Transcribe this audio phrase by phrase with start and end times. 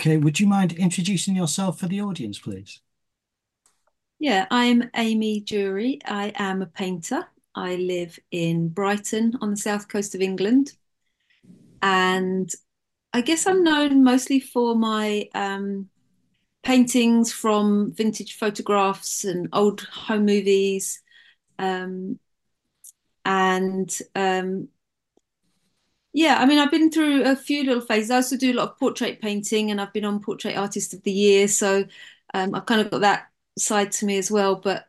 [0.00, 2.80] Okay, would you mind introducing yourself for the audience, please?
[4.18, 5.98] Yeah, I'm Amy Dury.
[6.06, 7.26] I am a painter.
[7.54, 10.72] I live in Brighton on the south coast of England.
[11.82, 12.50] And
[13.12, 15.90] I guess I'm known mostly for my um,
[16.62, 21.02] paintings from vintage photographs and old home movies.
[21.58, 22.18] Um,
[23.26, 24.68] and um,
[26.12, 28.10] yeah, I mean, I've been through a few little phases.
[28.10, 31.02] I also do a lot of portrait painting and I've been on Portrait Artist of
[31.02, 31.46] the Year.
[31.46, 31.84] So
[32.34, 34.56] um, I've kind of got that side to me as well.
[34.56, 34.86] But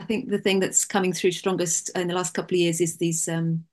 [0.00, 2.98] I think the thing that's coming through strongest in the last couple of years is
[2.98, 3.64] these, um,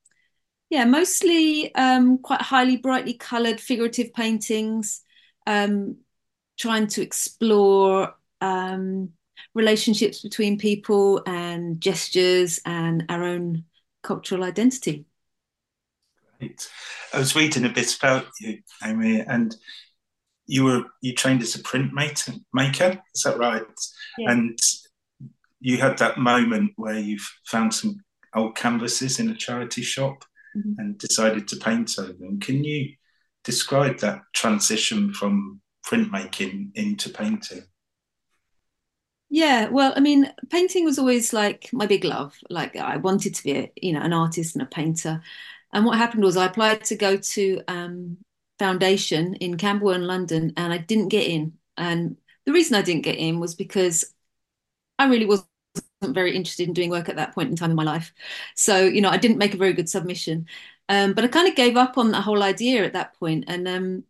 [0.70, 5.02] yeah, mostly um, quite highly, brightly coloured figurative paintings,
[5.48, 5.98] um,
[6.58, 9.10] trying to explore um,
[9.54, 13.66] relationships between people and gestures and our own
[14.04, 15.06] cultural identity.
[16.40, 16.70] Great.
[17.14, 19.56] I was reading a bit about you, Amy, and
[20.48, 22.40] you were you trained as a printmaker.
[22.54, 23.64] Maker, is that right?
[24.18, 24.32] Yeah.
[24.32, 24.60] And
[25.60, 28.02] you had that moment where you found some
[28.36, 30.74] old canvases in a charity shop mm-hmm.
[30.78, 32.40] and decided to paint over them.
[32.40, 32.94] Can you
[33.44, 37.64] describe that transition from printmaking into painting?
[39.30, 42.38] Yeah, well, I mean, painting was always like my big love.
[42.50, 45.22] Like I wanted to be, a, you know, an artist and a painter.
[45.76, 48.18] And what happened was I applied to go to um,
[48.60, 51.58] foundation in Camberwell, London, and I didn't get in.
[51.76, 54.06] And the reason I didn't get in was because
[54.98, 55.50] I really wasn't
[56.02, 58.14] very interested in doing work at that point in time in my life.
[58.56, 60.48] So, you know, I didn't make a very good submission.
[60.88, 63.44] Um, but I kind of gave up on that whole idea at that point.
[63.50, 64.04] And um,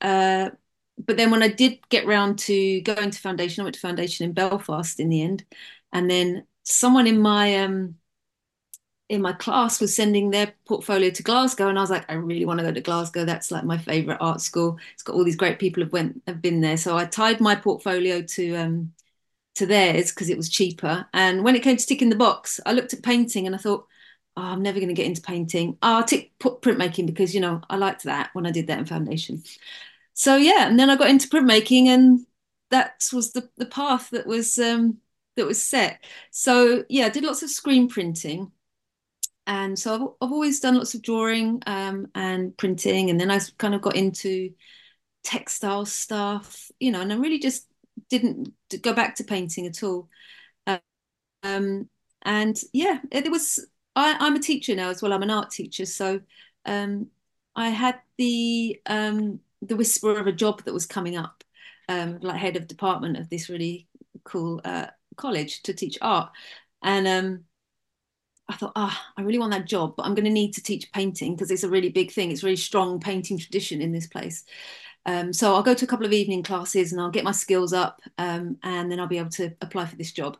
[0.00, 0.50] uh,
[0.96, 4.26] but then when I did get round to going to foundation, I went to foundation
[4.26, 5.44] in Belfast in the end,
[5.92, 7.96] and then someone in my um,
[9.10, 12.44] in my class was sending their portfolio to Glasgow, and I was like, I really
[12.44, 13.24] want to go to Glasgow.
[13.24, 14.78] That's like my favorite art school.
[14.94, 16.76] It's got all these great people have went have been there.
[16.76, 18.92] So I tied my portfolio to um,
[19.56, 21.06] to theirs because it was cheaper.
[21.12, 23.88] And when it came to ticking the box, I looked at painting and I thought,
[24.36, 25.76] oh, I'm never going to get into painting.
[25.82, 28.84] Oh, I'll tick printmaking because you know I liked that when I did that in
[28.86, 29.42] foundation.
[30.14, 32.26] So yeah, and then I got into printmaking, and
[32.70, 34.98] that was the the path that was um,
[35.34, 36.04] that was set.
[36.30, 38.52] So yeah, I did lots of screen printing
[39.50, 43.40] and so I've, I've always done lots of drawing um, and printing and then I
[43.58, 44.50] kind of got into
[45.24, 47.66] textile stuff you know and I really just
[48.08, 50.08] didn't go back to painting at all.
[51.42, 51.88] Um,
[52.22, 53.66] and yeah it, was
[53.96, 56.20] I, am a teacher now as well I'm an art teacher so
[56.66, 57.08] um,
[57.56, 61.42] I had the um, the whisper of a job that was coming up
[61.88, 63.88] um, like head of department of this really
[64.22, 66.30] cool uh, college to teach art.
[66.82, 67.44] And um,
[68.50, 70.62] I thought, ah, oh, I really want that job, but I'm going to need to
[70.62, 72.30] teach painting because it's a really big thing.
[72.30, 74.44] It's a really strong painting tradition in this place.
[75.06, 77.72] Um, so I'll go to a couple of evening classes and I'll get my skills
[77.72, 80.36] up, um, and then I'll be able to apply for this job.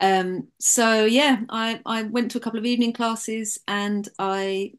[0.00, 4.72] Um, so yeah, I, I went to a couple of evening classes and I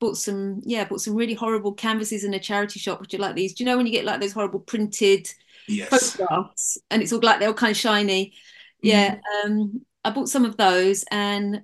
[0.00, 3.36] bought some yeah bought some really horrible canvases in a charity shop, which are like
[3.36, 3.54] these.
[3.54, 5.28] Do you know when you get like those horrible printed
[5.68, 5.88] yes.
[5.88, 8.32] photographs and it's all like they're all kind of shiny?
[8.80, 9.44] Yeah, mm.
[9.44, 11.62] um, I bought some of those and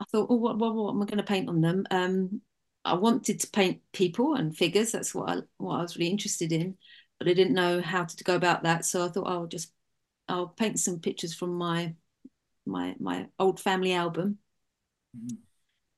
[0.00, 1.86] I thought, oh, what, what, what am I going to paint on them?
[1.90, 2.40] Um,
[2.84, 4.92] I wanted to paint people and figures.
[4.92, 6.76] That's what I, what I was really interested in,
[7.18, 8.84] but I didn't know how to go about that.
[8.84, 9.72] So I thought, oh, I'll just
[10.28, 11.94] I'll paint some pictures from my
[12.66, 14.38] my my old family album.
[15.16, 15.36] Mm-hmm.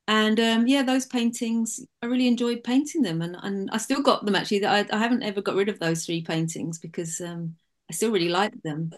[0.08, 4.24] And um, yeah, those paintings, I really enjoyed painting them, and and I still got
[4.24, 4.66] them actually.
[4.66, 7.54] I, I haven't ever got rid of those three paintings because um,
[7.88, 8.90] I still really like them.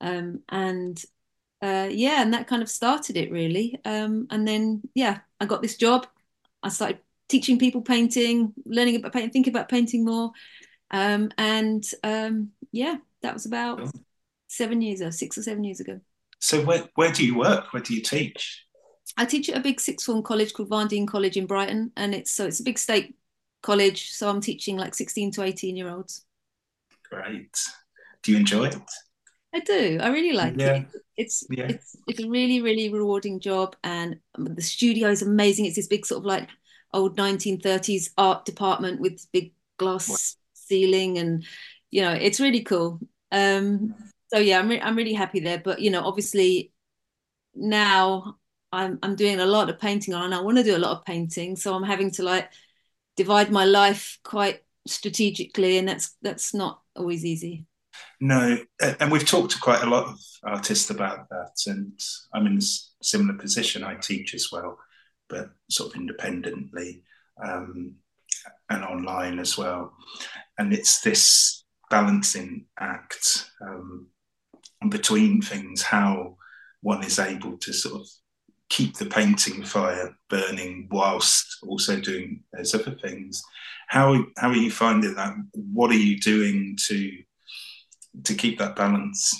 [0.00, 1.02] Um, and
[1.64, 3.80] uh, yeah, and that kind of started it really.
[3.86, 6.06] Um, and then yeah, I got this job.
[6.62, 6.98] I started
[7.30, 10.32] teaching people painting, learning about painting, thinking about painting more.
[10.90, 13.90] Um, and um, yeah, that was about
[14.46, 16.00] seven years ago, six or seven years ago.
[16.38, 17.72] So where where do you work?
[17.72, 18.66] Where do you teach?
[19.16, 22.30] I teach at a big sixth form college called Varndean College in Brighton, and it's
[22.30, 23.16] so it's a big state
[23.62, 24.10] college.
[24.10, 26.26] So I'm teaching like 16 to 18 year olds.
[27.10, 27.56] Great.
[28.22, 28.76] Do you enjoy it?
[29.54, 29.98] I do.
[30.02, 30.74] I really like yeah.
[30.74, 30.86] it.
[31.16, 31.66] It's yeah.
[31.68, 35.66] it's it's a really really rewarding job, and the studio is amazing.
[35.66, 36.48] It's this big sort of like
[36.92, 41.44] old 1930s art department with big glass ceiling, and
[41.92, 42.98] you know it's really cool.
[43.30, 43.94] Um,
[44.32, 45.62] so yeah, I'm re- I'm really happy there.
[45.64, 46.72] But you know, obviously
[47.54, 48.38] now
[48.72, 50.98] I'm I'm doing a lot of painting on, and I want to do a lot
[50.98, 52.50] of painting, so I'm having to like
[53.16, 57.66] divide my life quite strategically, and that's that's not always easy.
[58.20, 58.58] No,
[59.00, 61.98] and we've talked to quite a lot of artists about that, and
[62.32, 63.84] I'm in a similar position.
[63.84, 64.78] I teach as well,
[65.28, 67.02] but sort of independently.
[67.42, 67.96] Um,
[68.70, 69.94] and online as well.
[70.58, 74.08] And it's this balancing act um,
[74.88, 76.36] between things, how
[76.82, 78.08] one is able to sort of
[78.68, 83.42] keep the painting fire burning whilst also doing those other things.
[83.88, 85.34] How how are you finding that?
[85.52, 87.12] What are you doing to
[88.24, 89.34] to keep that balance?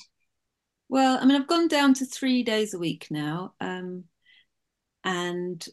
[0.89, 4.05] Well, I mean, I've gone down to three days a week now, um,
[5.03, 5.67] and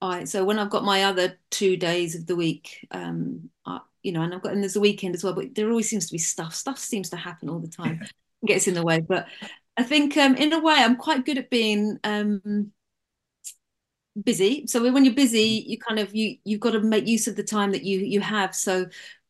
[0.00, 4.12] I so when I've got my other two days of the week, um, I, you
[4.12, 6.12] know, and I've got and there's a weekend as well, but there always seems to
[6.12, 6.54] be stuff.
[6.54, 8.00] Stuff seems to happen all the time,
[8.46, 9.00] gets in the way.
[9.00, 9.26] But
[9.76, 12.72] I think um, in a way, I'm quite good at being um,
[14.22, 14.66] busy.
[14.66, 17.42] So when you're busy, you kind of you you've got to make use of the
[17.42, 18.54] time that you you have.
[18.54, 18.86] So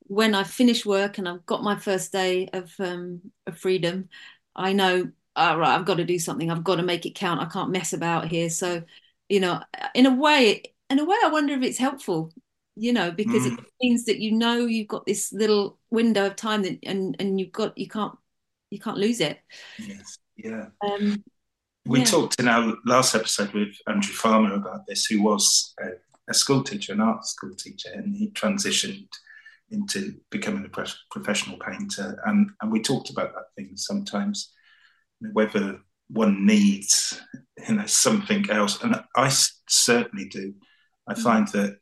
[0.09, 4.09] when I finish work and I've got my first day of um, of freedom,
[4.57, 6.51] I know, all oh, right, I've got to do something.
[6.51, 7.41] I've got to make it count.
[7.41, 8.51] I can't mess about here.
[8.51, 8.83] So,
[9.29, 9.63] you know,
[9.95, 12.33] in a way, in a way, I wonder if it's helpful.
[12.75, 13.59] You know, because mm.
[13.59, 17.39] it means that you know you've got this little window of time that, and and
[17.39, 18.17] you've got you can't
[18.71, 19.41] you can't lose it.
[19.79, 20.19] Yes.
[20.37, 20.67] Yeah.
[20.87, 21.23] Um,
[21.87, 22.05] we yeah.
[22.05, 25.89] talked in our last episode with Andrew Farmer about this, who was a,
[26.31, 29.09] a school teacher, an art school teacher, and he transitioned
[29.71, 32.21] into becoming a professional painter.
[32.27, 34.53] And, and we talked about that thing sometimes,
[35.33, 37.21] whether one needs
[37.69, 38.83] you know something else.
[38.83, 39.31] And I
[39.69, 40.55] certainly do.
[41.09, 41.23] I mm.
[41.23, 41.77] find that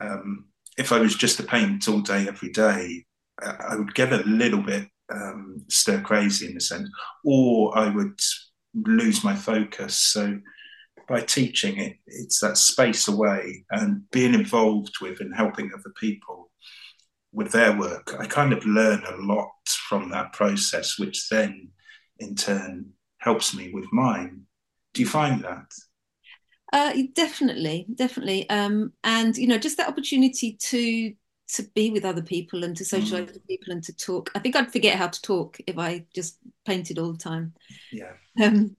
[0.00, 0.46] um,
[0.78, 3.04] if I was just a paint all day, every day,
[3.40, 6.88] I would get a little bit um, stir crazy in a sense,
[7.24, 8.18] or I would
[8.74, 9.96] lose my focus.
[9.96, 10.38] So
[11.08, 16.45] by teaching it, it's that space away and being involved with and helping other people
[17.36, 18.16] with their work.
[18.18, 21.68] I kind of learn a lot from that process, which then
[22.18, 22.86] in turn
[23.18, 24.46] helps me with mine.
[24.94, 25.70] Do you find that?
[26.72, 31.12] Uh, definitely, definitely, um, and you know, just that opportunity to
[31.48, 33.34] to be with other people and to socialize mm.
[33.34, 34.32] with people and to talk.
[34.34, 37.54] I think I'd forget how to talk if I just painted all the time.
[37.92, 38.14] Yeah.
[38.42, 38.76] Um,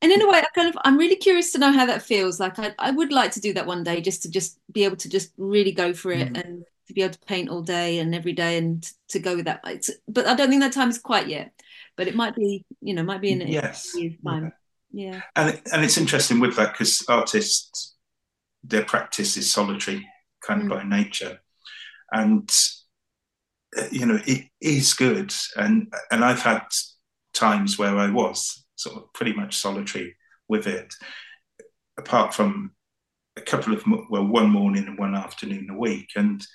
[0.00, 2.40] and in a way, I kind of I'm really curious to know how that feels.
[2.40, 4.96] Like I, I would like to do that one day, just to just be able
[4.96, 6.44] to just really go for it mm.
[6.44, 9.44] and to be able to paint all day and every day and to, go with
[9.44, 9.60] that.
[9.66, 11.52] It's, but I don't think that time is quite yet.
[11.96, 13.92] But it might be, you know, might be in yes.
[14.24, 14.52] time.
[14.92, 15.12] Yeah.
[15.12, 15.20] yeah.
[15.34, 17.96] And and it's interesting with that because artists,
[18.62, 20.06] their practice is solitary,
[20.40, 20.70] kind of mm.
[20.70, 21.40] by nature
[22.12, 22.50] and
[23.90, 26.62] you know it is good and and i've had
[27.34, 30.16] times where i was sort of pretty much solitary
[30.48, 30.94] with it
[31.98, 32.72] apart from
[33.38, 36.46] a couple of well one morning and one afternoon a week and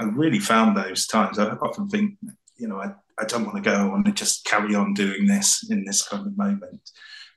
[0.00, 2.16] i really found those times i often think
[2.56, 5.68] you know i, I don't want to go want to just carry on doing this
[5.70, 6.90] in this kind of moment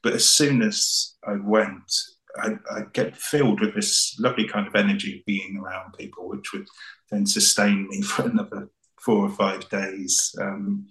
[0.03, 1.91] but as soon as i went
[2.37, 6.53] I, I, get filled with this lovely kind of energy of being around people, which
[6.53, 6.67] would
[7.11, 8.69] then sustain me for another
[8.99, 10.35] four or five days.
[10.39, 10.87] Um,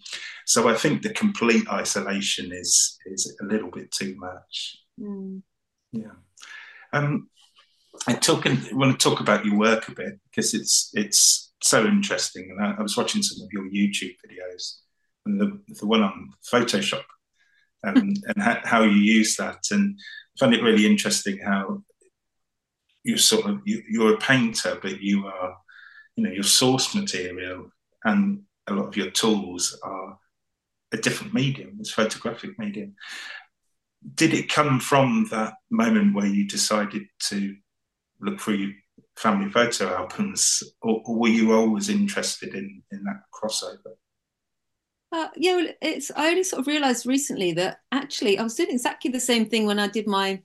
[0.47, 4.79] so I think the complete isolation is is a little bit too much.
[5.01, 5.43] Mm.
[5.93, 6.17] Yeah.
[6.93, 7.29] Um,
[8.07, 11.85] I talk I want to talk about your work a bit because it's it's so
[11.85, 12.51] interesting.
[12.51, 14.79] And I, I was watching some of your YouTube videos,
[15.27, 17.05] and the the one on Photoshop
[17.85, 19.59] um, and ha- how you use that.
[19.71, 21.83] And I find it really interesting how
[23.05, 25.57] you sort of you, you're a painter, but you are,
[26.17, 27.71] you know, your source material
[28.05, 30.19] and a lot of your tools are
[30.93, 31.77] a different medium.
[31.81, 32.95] It's photographic medium.
[34.15, 37.57] Did it come from that moment where you decided to
[38.21, 38.73] look through
[39.17, 43.95] family photo albums, or, or were you always interested in in that crossover?
[45.11, 46.11] Uh, yeah, well, it's.
[46.15, 49.67] I only sort of realised recently that actually I was doing exactly the same thing
[49.67, 50.41] when I did my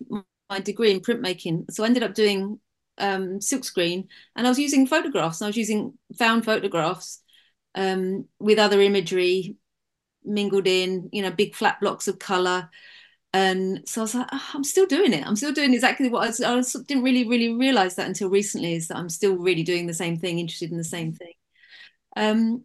[0.49, 1.69] my degree in printmaking.
[1.71, 2.59] So I ended up doing
[2.97, 5.41] um, silkscreen, and I was using photographs.
[5.41, 7.21] I was using found photographs
[7.75, 9.57] um, with other imagery
[10.23, 11.09] mingled in.
[11.11, 12.69] You know, big flat blocks of colour.
[13.33, 15.25] And so I was like, oh, I'm still doing it.
[15.25, 18.29] I'm still doing exactly what I, was, I was, didn't really, really realize that until
[18.29, 21.33] recently is that I'm still really doing the same thing, interested in the same thing.
[22.15, 22.63] Um,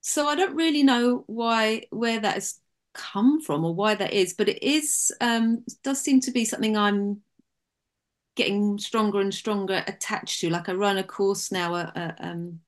[0.00, 2.58] so I don't really know why where that has
[2.94, 6.76] come from or why that is, but it is um, does seem to be something
[6.76, 7.22] I'm
[8.34, 10.50] getting stronger and stronger attached to.
[10.50, 12.60] Like I run a course now, uh, uh, um,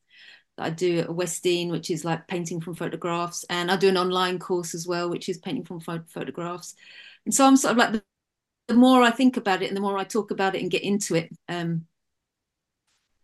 [0.57, 3.89] that I do at West Dean, which is like painting from photographs, and I do
[3.89, 6.77] an online course as well, which is painting from photographs.
[7.25, 8.05] And so I'm sort of like the,
[8.69, 10.83] the, more I think about it and the more I talk about it and get
[10.83, 11.87] into it, um,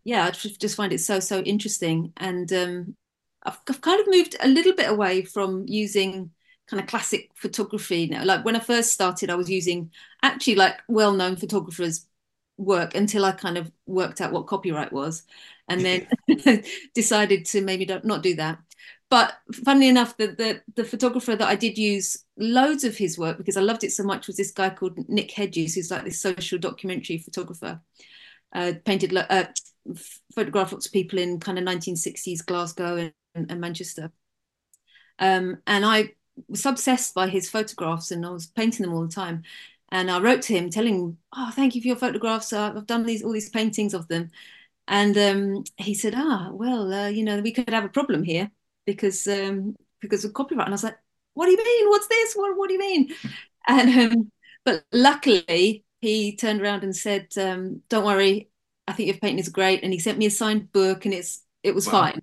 [0.04, 2.12] yeah, I just find it so so interesting.
[2.16, 2.96] And um,
[3.44, 6.30] I've, I've kind of moved a little bit away from using
[6.68, 8.24] kind of classic photography now.
[8.24, 9.90] Like when I first started, I was using
[10.22, 12.06] actually like well-known photographers'
[12.56, 15.24] work until I kind of worked out what copyright was.
[15.68, 16.06] and then
[16.94, 18.58] decided to maybe not do that.
[19.10, 23.38] But funnily enough, the, the, the photographer that I did use loads of his work
[23.38, 26.20] because I loved it so much was this guy called Nick Hedges, who's like this
[26.20, 27.80] social documentary photographer.
[28.52, 29.46] Uh, painted uh,
[30.32, 34.12] photographed lots of people in kind of 1960s Glasgow and, and Manchester.
[35.18, 36.12] Um, and I
[36.48, 39.42] was obsessed by his photographs and I was painting them all the time.
[39.90, 42.52] And I wrote to him telling him, "Oh, thank you for your photographs.
[42.52, 44.30] Uh, I've done these all these paintings of them."
[44.86, 48.52] And um, he said, "Ah, well, uh, you know, we could have a problem here
[48.92, 50.98] because um, because of copyright." And I was like,
[51.34, 51.88] "What do you mean?
[51.88, 52.34] What's this?
[52.34, 53.14] What What do you mean?"
[53.68, 54.32] And um,
[54.64, 58.48] but luckily, he turned around and said, um, "Don't worry,
[58.88, 61.42] I think your painting is great." And he sent me a signed book, and it's
[61.62, 61.92] it was wow.
[61.92, 62.20] fine.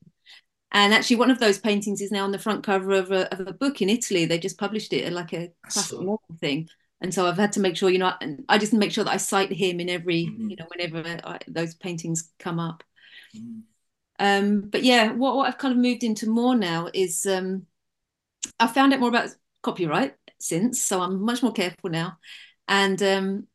[0.72, 3.48] And actually, one of those paintings is now on the front cover of a, of
[3.48, 4.26] a book in Italy.
[4.26, 6.70] They just published it like a classic novel thing.
[7.00, 9.14] And so I've had to make sure, you know, and I just make sure that
[9.14, 10.50] I cite him in every, mm-hmm.
[10.50, 12.84] you know, whenever I, those paintings come up.
[13.36, 13.60] Mm-hmm.
[14.20, 17.66] Um, but yeah, what, what I've kind of moved into more now is um,
[18.60, 19.30] I found out more about
[19.62, 22.18] copyright since, so I'm much more careful now.
[22.68, 23.48] And um,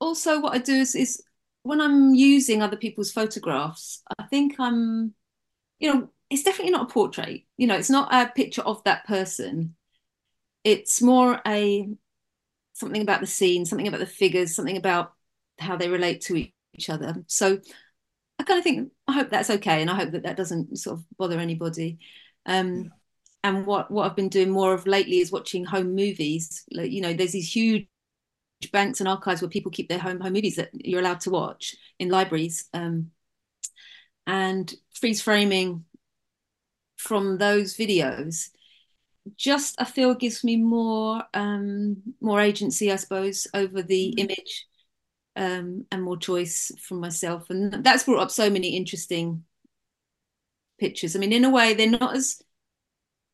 [0.00, 1.22] also, what I do is, is
[1.62, 5.14] when I'm using other people's photographs, I think I'm
[5.80, 7.42] you know, it's definitely not a portrait.
[7.56, 9.74] You know, it's not a picture of that person.
[10.62, 11.88] It's more a
[12.74, 15.12] something about the scene, something about the figures, something about
[15.58, 16.36] how they relate to
[16.74, 17.24] each other.
[17.26, 17.58] So
[18.38, 20.98] I kind of think I hope that's okay, and I hope that that doesn't sort
[20.98, 21.98] of bother anybody.
[22.46, 22.90] Um, yeah.
[23.42, 26.64] And what what I've been doing more of lately is watching home movies.
[26.70, 27.86] Like you know, there's these huge
[28.72, 31.74] banks and archives where people keep their home home movies that you're allowed to watch
[31.98, 32.68] in libraries.
[32.74, 33.10] Um,
[34.26, 35.84] and freeze framing
[36.96, 38.50] from those videos
[39.36, 44.24] just I feel gives me more um, more agency, I suppose, over the mm.
[44.24, 44.66] image
[45.40, 49.42] um, and more choice from myself, and that's brought up so many interesting
[50.78, 51.16] pictures.
[51.16, 52.42] I mean, in a way, they're not as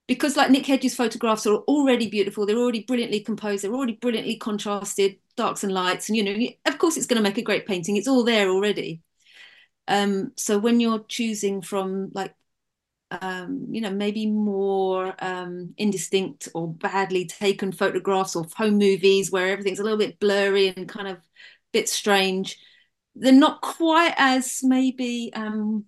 [0.06, 2.46] because like Nick Hedges' photographs are already beautiful.
[2.46, 3.64] They're already brilliantly composed.
[3.64, 7.28] They're already brilliantly contrasted, darks and lights, and you know, of course, it's going to
[7.28, 7.96] make a great painting.
[7.96, 9.02] It's all there already.
[9.88, 12.34] Um, so when you're choosing from like,
[13.10, 19.48] um, you know, maybe more um, indistinct or badly taken photographs or home movies where
[19.48, 21.18] everything's a little bit blurry and kind of
[21.72, 22.58] bit strange,
[23.14, 25.84] they're not quite as maybe um,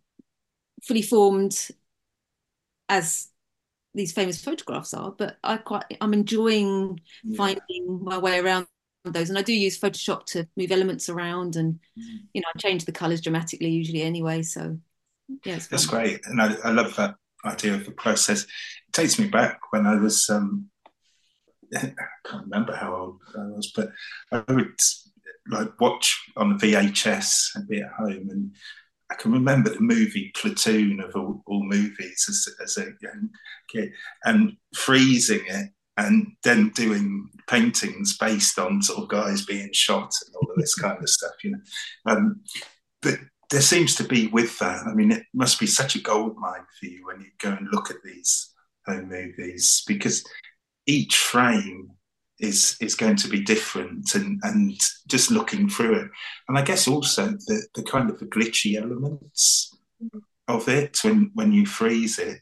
[0.83, 1.69] fully formed
[2.89, 3.29] as
[3.95, 5.13] these famous photographs are.
[5.13, 7.37] But I quite, I'm enjoying yeah.
[7.37, 8.67] finding my way around
[9.05, 12.19] those and I do use Photoshop to move elements around and mm.
[12.33, 14.79] you know I change the colors dramatically usually anyway so
[15.45, 19.29] yeah that's great and I, I, love that idea of the process it takes me
[19.29, 20.69] back when I was um
[21.75, 21.93] I
[22.27, 23.91] can't remember how old I was but
[24.33, 24.79] I would
[25.51, 28.55] like watch on VHS and be at home and
[29.11, 33.31] I can remember the movie Platoon of all, all movies as, as a young
[33.73, 33.91] kid
[34.25, 40.35] and freezing it and then doing paintings based on sort of guys being shot and
[40.37, 41.61] all of this kind of stuff, you know.
[42.07, 42.41] Um,
[43.01, 43.19] but
[43.51, 44.87] there seems to be with that.
[44.87, 47.69] I mean, it must be such a gold mine for you when you go and
[47.73, 48.53] look at these
[48.87, 50.25] home movies because
[50.87, 51.91] each frame
[52.41, 56.11] is is going to be different and and just looking through it.
[56.49, 60.19] And i guess also the the kind of the glitchy elements mm-hmm.
[60.49, 62.41] of it when when you freeze it.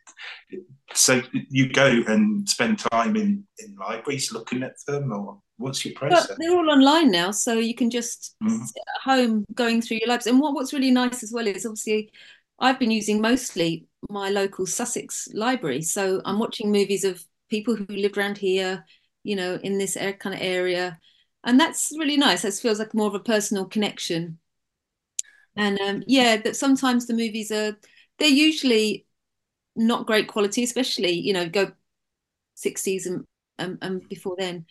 [0.94, 5.94] So you go and spend time in, in libraries looking at them or what's your
[5.94, 6.28] process?
[6.28, 8.64] but they're all online now so you can just mm.
[8.64, 11.66] sit at home going through your libraries and what, what's really nice as well is
[11.66, 12.10] obviously
[12.60, 15.82] i've been using mostly my local sussex library.
[15.82, 18.84] So i'm watching movies of people who lived around here
[19.26, 20.98] you know in this kind of area
[21.44, 24.38] and that's really nice it feels like more of a personal connection
[25.56, 27.76] and um, yeah that sometimes the movies are
[28.18, 29.06] they're usually
[29.76, 31.70] not great quality, especially you know go
[32.56, 33.24] 60s and,
[33.58, 34.66] and, and before then.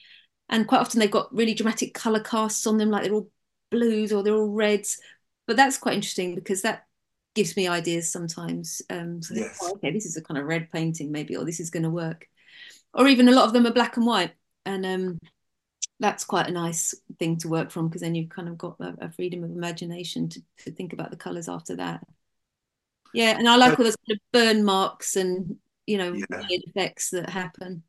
[0.49, 3.29] And quite often they've got really dramatic color casts on them, like they're all
[3.71, 4.99] blues or they're all reds.
[5.47, 6.85] But that's quite interesting because that
[7.35, 8.81] gives me ideas sometimes.
[8.89, 9.57] Um, so yes.
[9.61, 11.89] oh, okay, this is a kind of red painting maybe, or this is going to
[11.89, 12.27] work.
[12.93, 14.33] Or even a lot of them are black and white,
[14.65, 15.19] and um,
[15.99, 18.95] that's quite a nice thing to work from because then you've kind of got a,
[19.01, 22.01] a freedom of imagination to, to think about the colors after that.
[23.13, 25.55] Yeah, and I like all those kind of burn marks and
[25.85, 26.25] you know yeah.
[26.49, 27.83] weird effects that happen.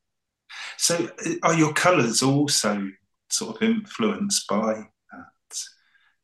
[0.77, 2.91] So, uh, are your colours also
[3.29, 4.75] sort of influenced by
[5.13, 5.59] that?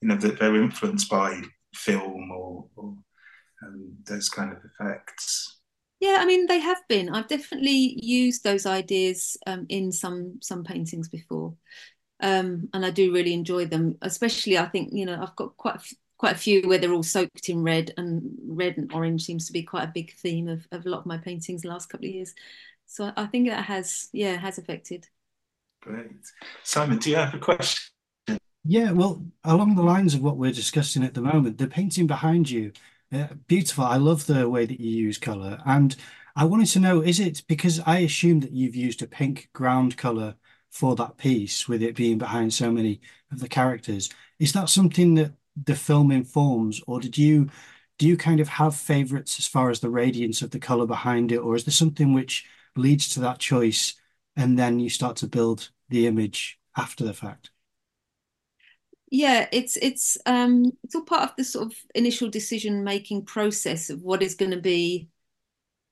[0.01, 1.43] You know, that they're influenced by
[1.75, 2.95] film or, or
[3.65, 5.59] um, those kind of effects.
[6.03, 7.11] Yeah, I mean they have been.
[7.11, 11.55] I've definitely used those ideas um, in some some paintings before,
[12.19, 13.99] um, and I do really enjoy them.
[14.03, 15.81] Especially, I think you know I've got quite
[16.19, 19.53] quite a few where they're all soaked in red, and red and orange seems to
[19.53, 22.09] be quite a big theme of, of a lot of my paintings the last couple
[22.09, 22.35] of years.
[22.87, 25.07] So I think that has, yeah, has affected.
[25.83, 26.11] Great.
[26.65, 27.81] Simon, do you have a question?
[28.65, 32.51] Yeah, well, along the lines of what we're discussing at the moment, the painting behind
[32.51, 32.73] you,
[33.13, 33.85] uh, beautiful.
[33.85, 35.59] I love the way that you use color.
[35.67, 35.95] And
[36.35, 39.97] I wanted to know, is it because I assume that you've used a pink ground
[39.97, 40.35] color
[40.71, 43.01] for that piece, with it being behind so many
[43.31, 44.09] of the characters?
[44.39, 45.33] Is that something that
[45.65, 47.51] the film informs, or did you
[47.99, 51.31] do you kind of have favorites as far as the radiance of the color behind
[51.31, 53.95] it, or is there something which leads to that choice
[54.35, 57.52] and then you start to build the image after the fact?
[59.13, 63.91] Yeah it's it's um it's all part of the sort of initial decision making process
[63.91, 65.07] of what is going to be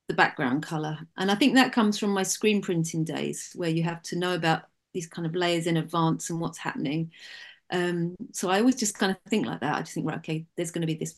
[0.09, 3.83] the background color and i think that comes from my screen printing days where you
[3.83, 4.62] have to know about
[4.93, 7.12] these kind of layers in advance and what's happening.
[7.71, 9.77] Um so i always just kind of think like that.
[9.77, 11.15] I just think right okay there's going to be this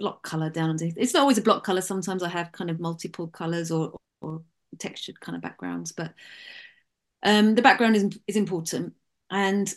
[0.00, 0.96] block color down underneath.
[0.96, 4.42] It's not always a block color sometimes i have kind of multiple colors or or
[4.78, 6.12] textured kind of backgrounds but
[7.22, 8.94] um the background is is important.
[9.30, 9.72] And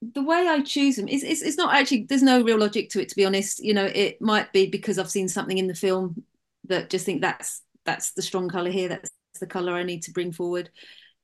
[0.00, 3.00] the way I choose them is it's, it's not actually there's no real logic to
[3.00, 3.62] it to be honest.
[3.62, 6.22] You know, it might be because I've seen something in the film
[6.64, 8.88] that just think that's that's the strong color here.
[8.88, 10.70] That's the color I need to bring forward.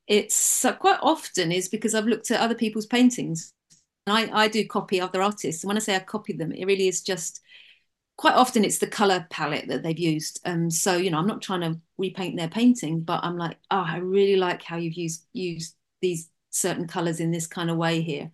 [0.07, 3.53] It's uh, quite often is because I've looked at other people's paintings.
[4.07, 5.63] And I, I do copy other artists.
[5.63, 7.41] And when I say I copy them, it really is just
[8.17, 10.41] quite often it's the color palette that they've used.
[10.45, 13.85] Um, so you know, I'm not trying to repaint their painting, but I'm like, oh,
[13.87, 18.01] I really like how you've used used these certain colors in this kind of way
[18.01, 18.31] here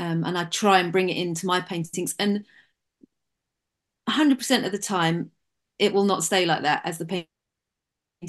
[0.00, 2.14] um, and I try and bring it into my paintings.
[2.18, 2.46] And
[4.06, 5.30] 100% of the time,
[5.78, 7.28] it will not stay like that as the painting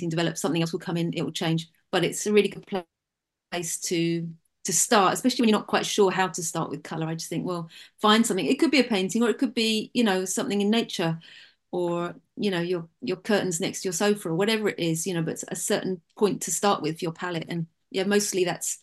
[0.09, 0.41] develops.
[0.41, 1.69] Something else will come in, it will change.
[1.91, 2.65] But it's a really good
[3.51, 4.29] place to
[4.65, 7.07] to start, especially when you're not quite sure how to start with color.
[7.07, 7.67] I just think, well,
[7.99, 8.45] find something.
[8.45, 11.19] It could be a painting, or it could be, you know, something in nature,
[11.71, 15.13] or you know, your your curtains next to your sofa, or whatever it is, you
[15.13, 15.23] know.
[15.23, 18.79] But a certain point to start with for your palette, and yeah, mostly that's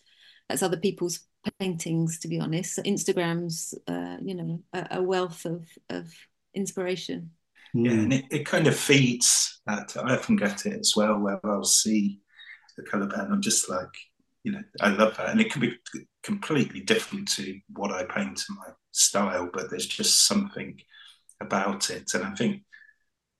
[0.48, 1.20] that's other people's
[1.60, 2.78] paintings, to be honest.
[2.84, 6.12] Instagram's, uh, you know, a, a, wealth of, of
[6.54, 7.30] inspiration.
[7.74, 9.96] Yeah, and it, it kind of feeds that.
[9.96, 12.20] I often get it as well, where I'll see
[12.76, 13.32] the colour band.
[13.32, 13.88] I'm just like,
[14.42, 15.28] you know, I love that.
[15.28, 15.76] And it can be
[16.22, 20.80] completely different to what I paint in my style, but there's just something
[21.40, 22.10] about it.
[22.14, 22.62] And I think,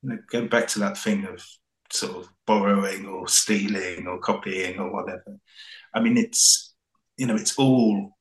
[0.02, 1.42] you know, going back to that thing of
[1.90, 5.38] sort of borrowing or stealing or copying or whatever,
[5.94, 6.67] I mean, it's
[7.18, 8.16] you know, it's all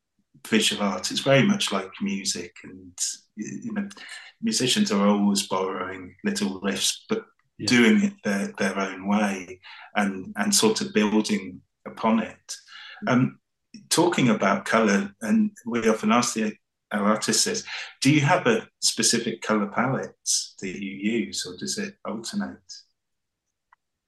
[0.45, 1.11] visual art.
[1.11, 2.97] It's very much like music, and
[3.35, 3.87] you know,
[4.41, 7.23] musicians are always borrowing little riffs, but
[7.57, 7.67] yeah.
[7.67, 9.61] doing it their, their own way,
[9.95, 12.55] and and sort of building upon it.
[13.07, 13.39] Um,
[13.89, 16.53] talking about color, and we often ask the
[16.91, 17.63] our artists this:
[18.01, 20.15] Do you have a specific color palette
[20.61, 22.73] that you use, or does it alternate?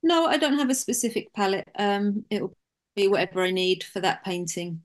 [0.02, 1.68] No, I don't have a specific palette.
[1.78, 2.56] Um, it'll
[2.96, 4.84] be whatever I need for that painting.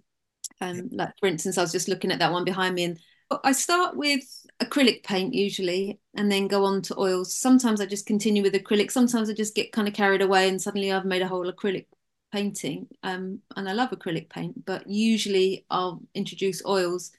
[0.61, 2.99] Um, like for instance, I was just looking at that one behind me, and
[3.43, 4.23] I start with
[4.62, 7.35] acrylic paint usually, and then go on to oils.
[7.35, 8.90] Sometimes I just continue with acrylic.
[8.90, 11.87] Sometimes I just get kind of carried away, and suddenly I've made a whole acrylic
[12.33, 12.88] painting.
[13.03, 17.11] Um, and I love acrylic paint, but usually I'll introduce oils,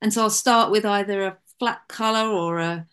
[0.00, 2.86] and so I'll start with either a flat color or a,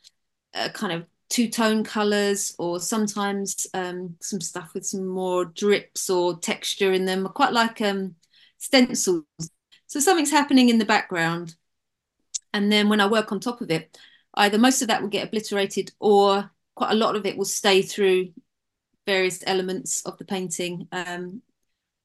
[0.54, 6.10] a kind of two tone colors or sometimes um, some stuff with some more drips
[6.10, 7.26] or texture in them.
[7.26, 8.16] I quite like um,
[8.58, 9.24] stencils.
[9.88, 11.56] So something's happening in the background.
[12.54, 13.98] And then when I work on top of it,
[14.36, 17.82] either most of that will get obliterated or quite a lot of it will stay
[17.82, 18.30] through
[19.06, 20.88] various elements of the painting.
[20.92, 21.42] Um,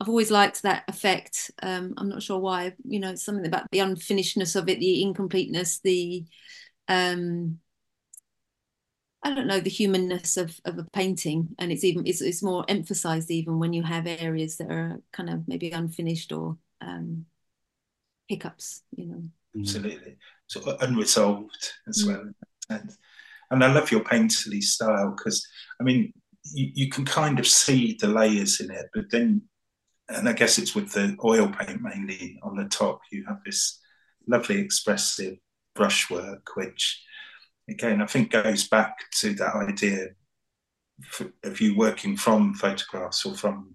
[0.00, 1.50] I've always liked that effect.
[1.62, 5.78] Um, I'm not sure why, you know, something about the unfinishedness of it, the incompleteness,
[5.78, 6.24] the
[6.88, 7.60] um,
[9.24, 12.64] I don't know the humanness of, of a painting, and it's even it's, it's more
[12.68, 17.24] emphasized even when you have areas that are kind of maybe unfinished or um,
[18.28, 18.82] hiccups.
[18.94, 19.22] You know,
[19.56, 19.60] mm.
[19.60, 22.08] absolutely, sort of unresolved as mm.
[22.08, 22.30] well.
[22.68, 22.90] And,
[23.50, 25.46] and I love your painterly style because
[25.80, 26.12] I mean
[26.52, 29.42] you, you can kind of see the layers in it, but then,
[30.08, 33.00] and I guess it's with the oil paint mainly on the top.
[33.10, 33.80] You have this
[34.28, 35.36] lovely expressive
[35.74, 37.02] brushwork, which
[37.68, 40.08] again, I think goes back to that idea
[41.42, 43.74] of you working from photographs or from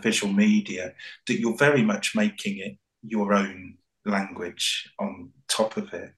[0.00, 0.94] visual media,
[1.26, 6.14] that you're very much making it your own language on top of it.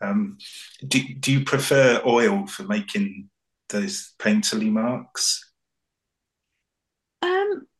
[0.00, 0.38] Um,
[0.86, 3.30] do, do you prefer oil for making
[3.68, 5.51] those painterly marks?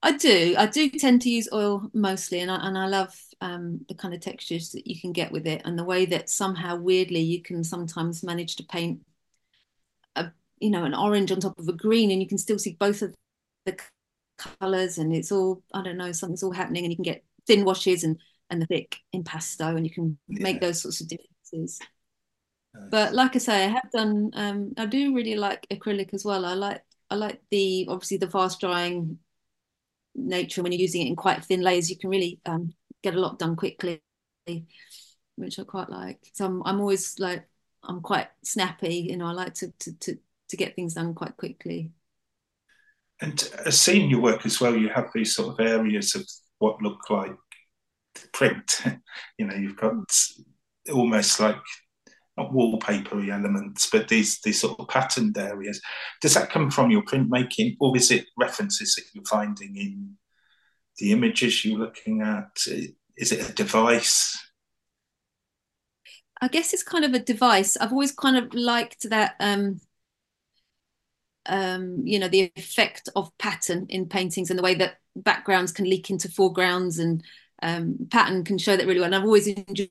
[0.02, 0.54] I do.
[0.58, 4.12] I do tend to use oil mostly, and I and I love um, the kind
[4.12, 7.40] of textures that you can get with it, and the way that somehow weirdly you
[7.40, 9.00] can sometimes manage to paint
[10.16, 12.76] a you know an orange on top of a green, and you can still see
[12.78, 13.14] both of
[13.64, 13.76] the
[14.60, 17.64] colors, and it's all I don't know something's all happening, and you can get thin
[17.64, 18.18] washes and
[18.50, 20.42] and the thick impasto, and you can yeah.
[20.42, 21.78] make those sorts of differences.
[22.74, 22.88] Nice.
[22.90, 24.30] But like I say, I have done.
[24.34, 26.44] Um, I do really like acrylic as well.
[26.44, 29.18] I like I like the obviously the fast drying
[30.14, 32.72] nature when you're using it in quite thin layers you can really um,
[33.02, 34.02] get a lot done quickly
[35.36, 36.18] which I quite like.
[36.34, 37.46] So I'm, I'm always like
[37.84, 41.36] I'm quite snappy you know I like to, to, to, to get things done quite
[41.36, 41.92] quickly.
[43.20, 46.82] And uh, seeing your work as well you have these sort of areas of what
[46.82, 47.36] look like
[48.32, 48.80] print.
[49.38, 49.94] You know you've got
[50.92, 51.56] almost like
[52.50, 55.80] wallpapery elements, but these these sort of patterned areas.
[56.20, 60.16] Does that come from your printmaking, or is it references that you're finding in
[60.98, 62.50] the images you're looking at?
[63.16, 64.38] Is it a device?
[66.40, 67.76] I guess it's kind of a device.
[67.76, 69.34] I've always kind of liked that.
[69.40, 69.80] Um,
[71.46, 75.90] um, you know the effect of pattern in paintings and the way that backgrounds can
[75.90, 77.24] leak into foregrounds and
[77.62, 79.06] um, pattern can show that really well.
[79.06, 79.90] And I've always enjoyed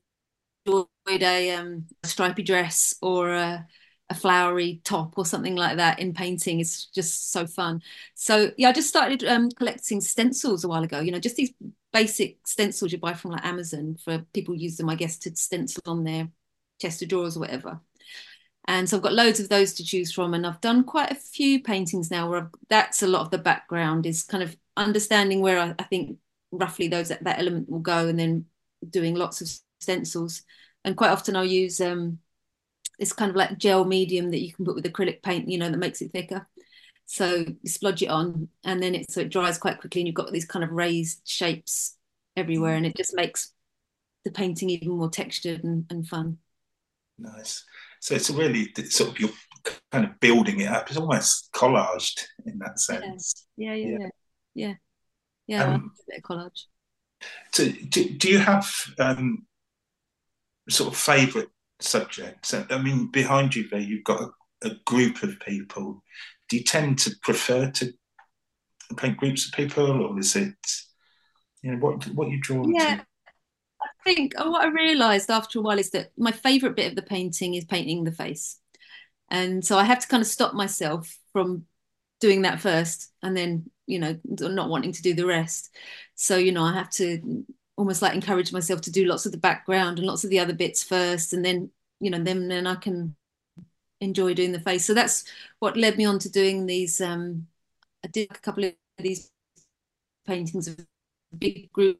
[0.66, 3.66] a um, stripy dress or a,
[4.10, 7.82] a, flowery top or something like that in painting is just so fun.
[8.14, 11.00] So yeah, I just started um, collecting stencils a while ago.
[11.00, 11.52] You know, just these
[11.92, 15.82] basic stencils you buy from like Amazon for people use them, I guess, to stencil
[15.86, 16.28] on their
[16.80, 17.80] chest of drawers or whatever.
[18.68, 21.16] And so I've got loads of those to choose from, and I've done quite a
[21.16, 25.40] few paintings now where I've, that's a lot of the background is kind of understanding
[25.40, 26.18] where I, I think
[26.52, 28.46] roughly those that, that element will go, and then
[28.88, 29.48] doing lots of
[29.82, 30.42] stencils
[30.84, 32.18] and quite often I'll use um,
[32.98, 35.70] this kind of like gel medium that you can put with acrylic paint, you know,
[35.70, 36.48] that makes it thicker.
[37.06, 40.14] So you splodge it on, and then it so it dries quite quickly, and you've
[40.14, 41.96] got these kind of raised shapes
[42.36, 43.52] everywhere, and it just makes
[44.24, 46.38] the painting even more textured and, and fun.
[47.18, 47.64] Nice.
[48.00, 49.30] So it's really sort of you're
[49.90, 50.88] kind of building it up.
[50.88, 53.46] It's almost collaged in that sense.
[53.56, 54.08] Yeah, yeah, yeah, yeah.
[54.54, 54.74] Yeah,
[55.46, 55.64] yeah.
[55.64, 56.64] um, a bit of collage.
[57.52, 59.44] So do, do you have um,
[60.68, 61.48] sort of favourite
[61.80, 62.54] subjects?
[62.54, 66.02] I mean, behind you there, you've got a, a, group of people.
[66.48, 67.92] Do you tend to prefer to
[68.96, 70.54] paint groups of people, or is it,
[71.62, 72.64] you know, what what you draw?
[72.66, 73.06] Yeah, to?
[73.82, 76.96] I think oh, what I realised after a while is that my favourite bit of
[76.96, 78.58] the painting is painting the face,
[79.30, 81.64] and so I have to kind of stop myself from
[82.20, 85.70] doing that first, and then you know not wanting to do the rest.
[86.14, 87.44] So you know I have to
[87.76, 90.52] almost like encourage myself to do lots of the background and lots of the other
[90.54, 93.16] bits first and then you know then then I can
[94.00, 94.84] enjoy doing the face.
[94.84, 95.24] So that's
[95.60, 97.46] what led me on to doing these um
[98.04, 99.30] I did a couple of these
[100.26, 100.78] paintings of
[101.38, 101.98] big group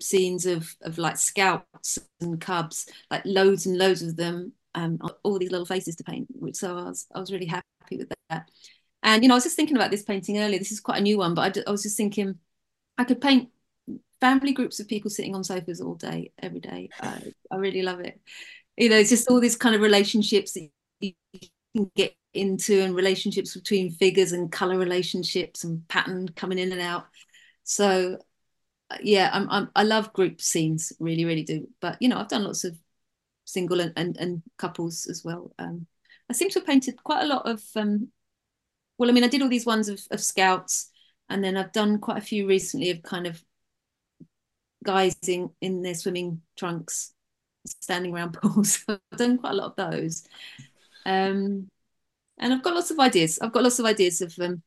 [0.00, 5.38] scenes of of like scouts and cubs like loads and loads of them um all
[5.38, 7.64] these little faces to paint which so I was I was really happy
[7.98, 8.50] with that.
[9.02, 10.58] And you know I was just thinking about this painting earlier.
[10.58, 12.38] This is quite a new one but I, I was just thinking
[12.98, 13.50] I could paint
[14.22, 16.88] family groups of people sitting on sofas all day, every day.
[17.00, 18.20] I, I really love it.
[18.76, 20.68] You know, it's just all these kind of relationships that
[21.00, 21.12] you
[21.74, 26.80] can get into and relationships between figures and color relationships and pattern coming in and
[26.80, 27.06] out.
[27.64, 28.18] So
[29.02, 31.66] yeah, I'm, I'm I love group scenes, really, really do.
[31.80, 32.78] But you know, I've done lots of
[33.44, 35.52] single and, and, and couples as well.
[35.58, 35.88] Um,
[36.30, 38.12] I seem to have painted quite a lot of um,
[38.98, 40.92] well, I mean, I did all these ones of, of scouts,
[41.28, 43.42] and then I've done quite a few recently of kind of
[44.82, 47.12] guys in, in their swimming trunks
[47.66, 48.84] standing around pools.
[48.88, 50.24] I've done quite a lot of those.
[51.06, 51.68] Um,
[52.38, 53.38] and I've got lots of ideas.
[53.40, 54.62] I've got lots of ideas of um,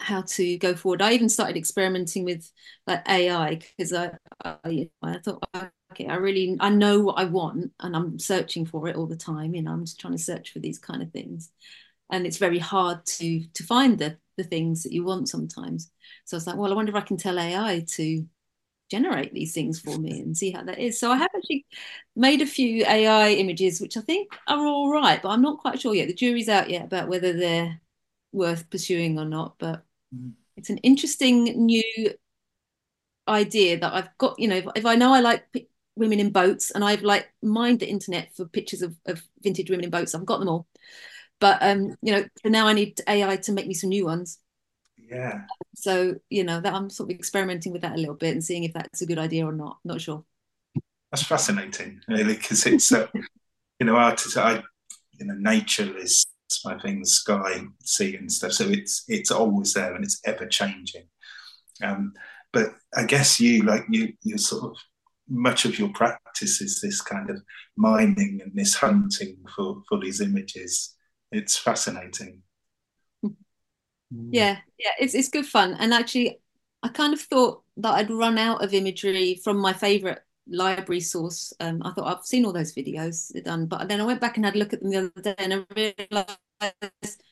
[0.00, 1.02] how to go forward.
[1.02, 2.50] I even started experimenting with
[2.86, 4.12] like AI because I,
[4.44, 5.44] I, I thought,
[5.92, 9.16] okay, I really I know what I want and I'm searching for it all the
[9.16, 9.54] time.
[9.54, 11.50] You know, I'm just trying to search for these kind of things,
[12.10, 15.90] and it's very hard to to find the the things that you want sometimes.
[16.24, 18.26] So I was like, well, I wonder if I can tell AI to
[18.92, 21.00] generate these things for me and see how that is.
[21.00, 21.64] So I have actually
[22.14, 25.80] made a few AI images, which I think are all right, but I'm not quite
[25.80, 26.08] sure yet.
[26.08, 27.80] The jury's out yet about whether they're
[28.32, 29.54] worth pursuing or not.
[29.58, 29.82] But
[30.14, 30.32] mm.
[30.56, 32.12] it's an interesting new
[33.26, 34.38] idea that I've got.
[34.38, 37.32] You know, if, if I know I like p- women in boats and I've like
[37.42, 40.66] mined the internet for pictures of, of vintage women in boats, I've got them all.
[41.40, 44.38] But um, you know, now I need AI to make me some new ones.
[45.12, 45.42] Yeah.
[45.74, 48.64] So, you know, that I'm sort of experimenting with that a little bit and seeing
[48.64, 49.78] if that's a good idea or not.
[49.84, 50.24] Not sure.
[51.10, 53.06] That's fascinating, really, because it's, uh,
[53.78, 54.62] you know, art is, I,
[55.18, 56.24] you know, nature is
[56.64, 58.52] my thing, the sky, sea and stuff.
[58.52, 61.04] So it's, it's always there and it's ever changing.
[61.82, 62.14] Um,
[62.52, 64.76] but I guess you like you you sort of
[65.28, 67.42] much of your practice is this kind of
[67.76, 70.94] mining and this hunting for for these images.
[71.30, 72.42] It's fascinating.
[74.30, 75.74] Yeah, yeah, it's it's good fun.
[75.78, 76.40] And actually,
[76.82, 81.52] I kind of thought that I'd run out of imagery from my favorite library source.
[81.60, 84.44] Um, I thought I've seen all those videos done, but then I went back and
[84.44, 87.22] had a look at them the other day, and I realized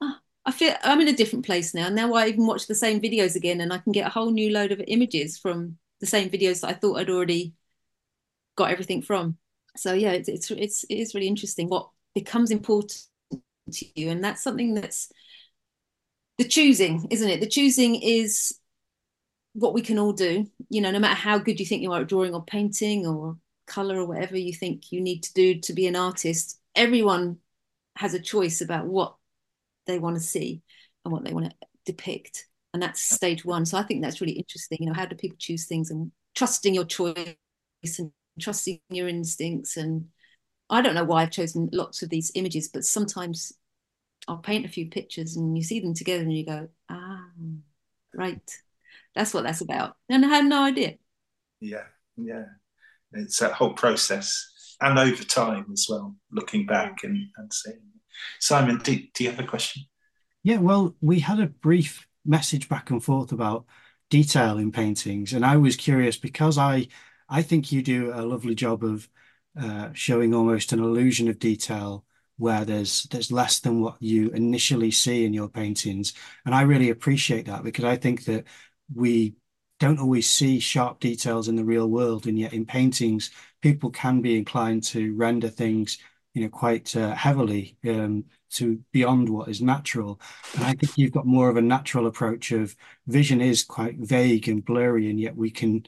[0.00, 1.88] oh, I feel I'm in a different place now.
[1.88, 4.50] Now I even watch the same videos again, and I can get a whole new
[4.52, 7.54] load of images from the same videos that I thought I'd already
[8.56, 9.38] got everything from.
[9.76, 13.02] So yeah, it's it's it's it is really interesting what becomes important
[13.72, 15.10] to you, and that's something that's
[16.38, 17.40] the choosing, isn't it?
[17.40, 18.58] The choosing is
[19.52, 20.46] what we can all do.
[20.68, 23.36] You know, no matter how good you think you are at drawing or painting or
[23.66, 27.38] color or whatever you think you need to do to be an artist, everyone
[27.96, 29.14] has a choice about what
[29.86, 30.62] they want to see
[31.04, 32.46] and what they want to depict.
[32.72, 33.64] And that's stage one.
[33.64, 34.78] So I think that's really interesting.
[34.80, 37.36] You know, how do people choose things and trusting your choice
[37.98, 40.06] and trusting your instincts and
[40.70, 43.52] I don't know why I've chosen lots of these images, but sometimes
[44.26, 47.26] I'll paint a few pictures and you see them together and you go, ah,
[48.14, 48.50] right.
[49.14, 49.96] That's what that's about.
[50.08, 50.94] And I had no idea.
[51.60, 51.84] Yeah,
[52.16, 52.44] yeah.
[53.12, 57.80] It's that whole process and over time as well, looking back and, and seeing.
[58.40, 59.84] Simon, do, do you have a question?
[60.42, 63.66] Yeah, well, we had a brief message back and forth about
[64.10, 66.88] detail in paintings, and I was curious because I
[67.28, 69.08] I think you do a lovely job of
[69.60, 72.04] uh, showing almost an illusion of detail
[72.36, 76.12] where there's there's less than what you initially see in your paintings.
[76.44, 78.44] And i really appreciate that because i think that
[78.94, 79.34] we
[79.80, 84.20] don't always see sharp details in the real world and yet in paintings people can
[84.20, 85.98] be inclined to render things
[86.34, 90.20] you know quite uh, heavily um, to beyond what is natural.
[90.54, 94.48] And i think you've got more of a natural approach of vision is quite vague
[94.48, 95.86] and blurry and yet we can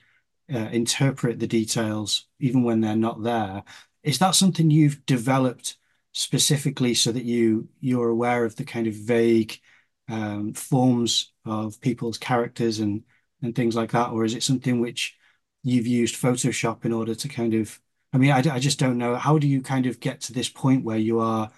[0.53, 3.65] uh, interpret the details even when they're not there.
[4.03, 5.77] Is that something you've developed
[6.17, 9.61] specifically so that you you're aware of the kind of vague
[10.09, 13.03] um, forms of people's characters and
[13.43, 15.15] and things like that, or is it something which
[15.63, 17.79] you've used Photoshop in order to kind of?
[18.15, 19.17] I mean, I, I just don't know.
[19.17, 21.51] How do you kind of get to this point where you are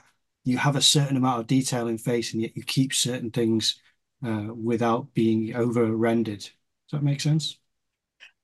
[0.45, 3.81] you have a certain amount of detail in face, and yet you keep certain things
[4.27, 6.41] uh, without being over rendered?
[6.41, 6.53] Does
[6.93, 7.59] that make sense?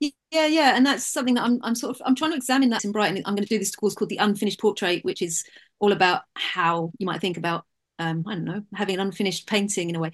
[0.00, 2.84] Yeah, yeah, and that's something that I'm I'm sort of I'm trying to examine that
[2.84, 3.22] in Brighton.
[3.24, 5.44] I'm going to do this course called the Unfinished Portrait, which is
[5.78, 7.64] all about how you might think about
[7.98, 10.12] um, I don't know having an unfinished painting in a way,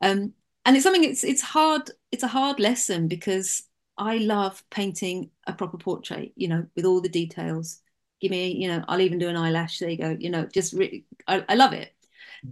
[0.00, 3.62] um, and it's something it's it's hard it's a hard lesson because
[3.98, 7.80] I love painting a proper portrait, you know, with all the details.
[8.20, 9.78] Give me, you know, I'll even do an eyelash.
[9.80, 10.16] There you go.
[10.18, 11.92] You know, just really, I, I love it.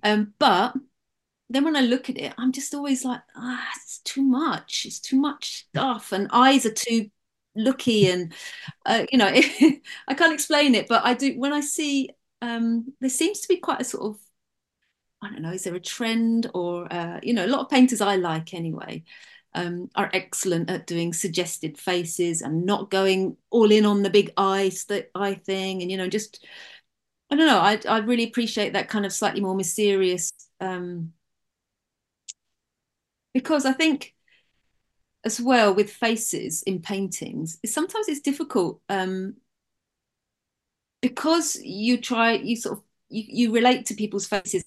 [0.02, 0.74] Um, but
[1.50, 4.84] then when I look at it, I'm just always like, ah, it's too much.
[4.86, 7.10] It's too much stuff, and eyes are too
[7.56, 8.32] looky, and
[8.86, 9.26] uh, you know,
[10.08, 10.88] I can't explain it.
[10.88, 12.10] But I do when I see
[12.42, 14.20] um, there seems to be quite a sort of
[15.22, 18.00] I don't know, is there a trend or uh, you know, a lot of painters
[18.00, 19.04] I like anyway
[19.54, 24.32] um, are excellent at doing suggested faces and not going all in on the big
[24.36, 24.70] eye
[25.14, 26.44] eye thing, and you know, just
[27.30, 31.12] I don't know, I I really appreciate that kind of slightly more mysterious um,
[33.32, 34.14] because I think
[35.24, 39.34] as well with faces in paintings, sometimes it's difficult um,
[41.00, 44.64] because you try you sort of you, you relate to people's faces.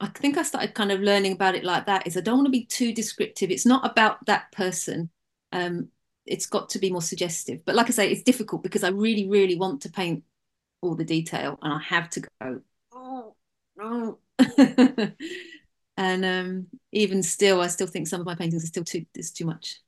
[0.00, 2.46] I think i started kind of learning about it like that is i don't want
[2.46, 3.50] to be too descriptive.
[3.50, 5.10] It's not about that person
[5.52, 5.88] um,
[6.26, 7.64] it's got to be more suggestive.
[7.64, 10.24] But like i say it's difficult because i really really want to paint
[10.82, 12.60] all the detail and i have to go.
[12.92, 13.34] Oh
[13.76, 14.18] no
[15.96, 19.30] and um, even still i still think some of my paintings are still too there's
[19.30, 19.80] too much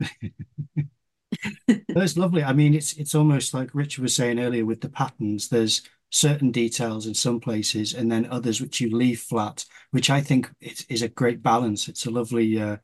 [1.94, 2.44] That's lovely.
[2.44, 5.48] I mean, it's it's almost like Richard was saying earlier with the patterns.
[5.48, 10.20] There's certain details in some places, and then others which you leave flat, which I
[10.20, 11.88] think is, is a great balance.
[11.88, 12.76] It's a lovely uh,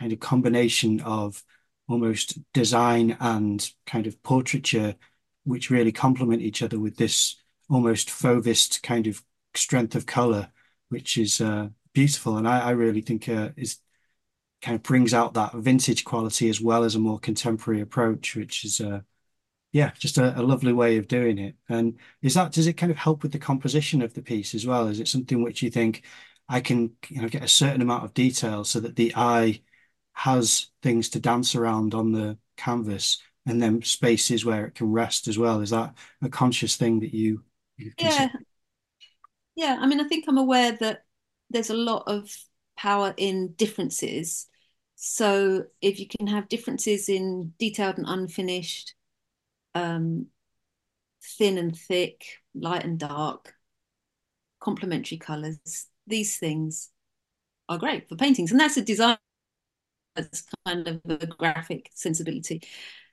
[0.00, 1.42] kind of combination of
[1.88, 4.96] almost design and kind of portraiture,
[5.44, 7.36] which really complement each other with this
[7.70, 9.22] almost fauvist kind of
[9.54, 10.50] strength of color,
[10.88, 12.36] which is uh, beautiful.
[12.36, 13.78] And I, I really think uh, is
[14.60, 18.64] kind of brings out that vintage quality as well as a more contemporary approach, which
[18.64, 19.00] is uh
[19.72, 21.54] yeah, just a, a, lovely way of doing it.
[21.68, 24.66] And is that does it kind of help with the composition of the piece as
[24.66, 24.88] well?
[24.88, 26.04] Is it something which you think
[26.48, 29.62] I can you know get a certain amount of detail so that the eye
[30.12, 35.28] has things to dance around on the canvas and then spaces where it can rest
[35.28, 35.62] as well?
[35.62, 37.42] Is that a conscious thing that you,
[37.78, 38.28] you yeah
[39.56, 41.05] yeah I mean I think I'm aware that
[41.50, 42.36] there's a lot of
[42.76, 44.48] power in differences
[44.96, 48.94] so if you can have differences in detailed and unfinished,
[49.74, 50.28] um,
[51.22, 53.54] thin and thick, light and dark,
[54.58, 56.90] complementary colors, these things
[57.68, 58.50] are great for paintings.
[58.50, 59.18] And that's a design
[60.14, 62.62] that's kind of a graphic sensibility.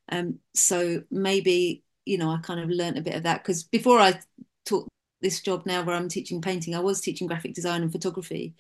[0.10, 4.00] Um, so maybe, you know, I kind of learned a bit of that because before
[4.00, 4.22] I
[4.66, 4.88] taught
[5.24, 8.54] this job now where I'm teaching painting, I was teaching graphic design and photography.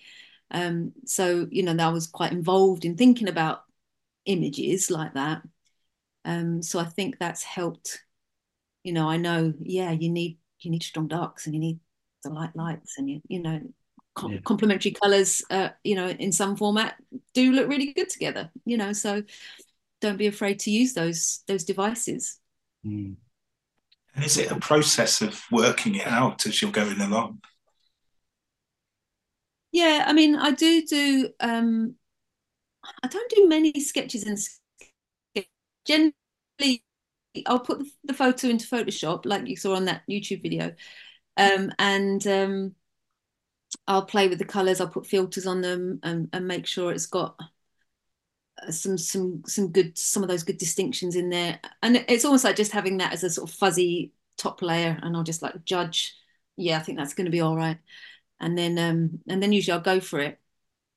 [0.49, 3.63] Um, so, you know, I was quite involved in thinking about
[4.25, 5.41] images like that.
[6.25, 8.01] Um, so I think that's helped.
[8.83, 11.79] You know, I know, yeah, you need you need strong darks and you need
[12.23, 13.59] the light lights and you you know
[14.15, 14.39] com- yeah.
[14.45, 15.43] complementary colors.
[15.49, 16.95] Uh, you know, in some format
[17.33, 18.49] do look really good together.
[18.65, 19.23] You know, so
[20.01, 22.39] don't be afraid to use those those devices.
[22.85, 23.15] Mm.
[24.15, 27.41] And is it a process of working it out as you're going along?
[29.71, 31.29] Yeah, I mean, I do do.
[31.39, 31.95] Um,
[33.01, 34.37] I don't do many sketches and
[35.85, 36.83] generally
[37.45, 40.73] I'll put the, photo into Photoshop, like you saw on that YouTube video,
[41.37, 42.75] um, and um,
[43.87, 44.79] I'll play with the colors.
[44.79, 47.39] I'll put filters on them and, and make sure it's got
[48.69, 51.59] some some some good some of those good distinctions in there.
[51.81, 55.15] And it's almost like just having that as a sort of fuzzy top layer, and
[55.15, 56.15] I'll just like judge.
[56.57, 57.79] Yeah, I think that's going to be all right
[58.43, 60.39] and then um, and then usually I'll go for it.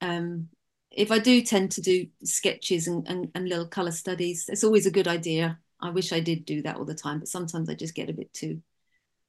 [0.00, 0.48] Um,
[0.90, 4.86] if I do tend to do sketches and, and, and little color studies, it's always
[4.86, 5.58] a good idea.
[5.80, 8.14] I wish I did do that all the time, but sometimes I just get a
[8.14, 8.62] bit too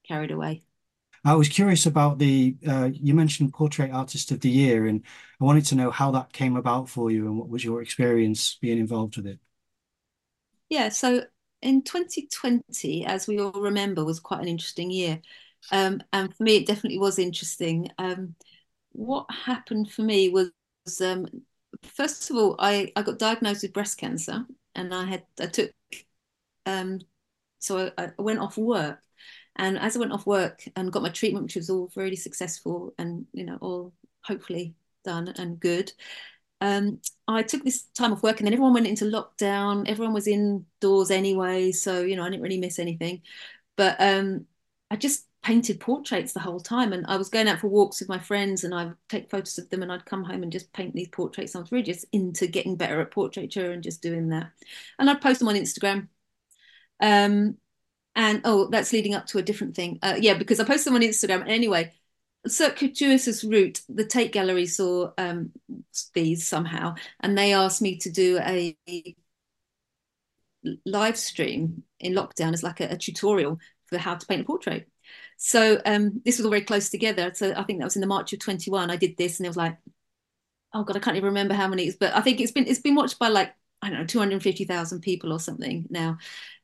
[0.06, 0.64] carried away.
[1.24, 5.02] I was curious about the, uh, you mentioned Portrait Artist of the Year, and
[5.40, 8.56] I wanted to know how that came about for you and what was your experience
[8.60, 9.40] being involved with it?
[10.68, 11.22] Yeah, so
[11.62, 15.20] in 2020, as we all remember, was quite an interesting year.
[15.70, 17.90] Um, and for me, it definitely was interesting.
[17.98, 18.34] Um,
[18.92, 20.50] what happened for me was,
[21.02, 21.26] um,
[21.82, 25.72] first of all, I, I got diagnosed with breast cancer, and I had I took
[26.66, 27.00] um,
[27.58, 29.00] so I, I went off work,
[29.58, 32.94] and as I went off work and got my treatment, which was all really successful
[32.98, 33.92] and you know all
[34.22, 35.92] hopefully done and good.
[36.60, 39.88] Um, I took this time off work and then everyone went into lockdown.
[39.88, 43.22] Everyone was indoors anyway, so you know I didn't really miss anything.
[43.76, 44.46] But um,
[44.90, 48.08] I just painted portraits the whole time and I was going out for walks with
[48.08, 50.94] my friends and I'd take photos of them and I'd come home and just paint
[50.94, 51.54] these portraits.
[51.54, 54.50] I was really just into getting better at portraiture and just doing that.
[54.98, 56.08] And I'd post them on Instagram.
[57.00, 57.56] Um,
[58.18, 60.00] and oh, that's leading up to a different thing.
[60.02, 61.48] Uh, yeah, because I posted them on Instagram.
[61.48, 61.92] Anyway,
[62.48, 65.52] circuitous route, the Tate Gallery saw um,
[66.14, 68.76] these somehow, and they asked me to do a
[70.84, 74.88] live stream in lockdown as like a, a tutorial for how to paint a portrait.
[75.36, 77.30] So um, this was all very close together.
[77.34, 78.90] So I think that was in the March of 21.
[78.90, 79.78] I did this and it was like,
[80.74, 82.96] oh God, I can't even remember how many, but I think it's been it's been
[82.96, 86.18] watched by like, I don't know, 250,000 people or something now.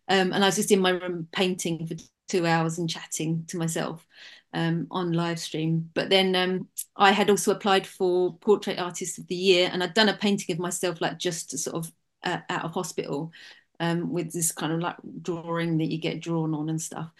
[0.08, 1.94] Um, and I was just in my room painting for
[2.28, 4.06] two hours and chatting to myself
[4.52, 5.90] um, on live stream.
[5.94, 9.94] But then um, I had also applied for Portrait Artist of the Year, and I'd
[9.94, 13.32] done a painting of myself, like just sort of uh, out of hospital,
[13.80, 17.10] um, with this kind of like drawing that you get drawn on and stuff.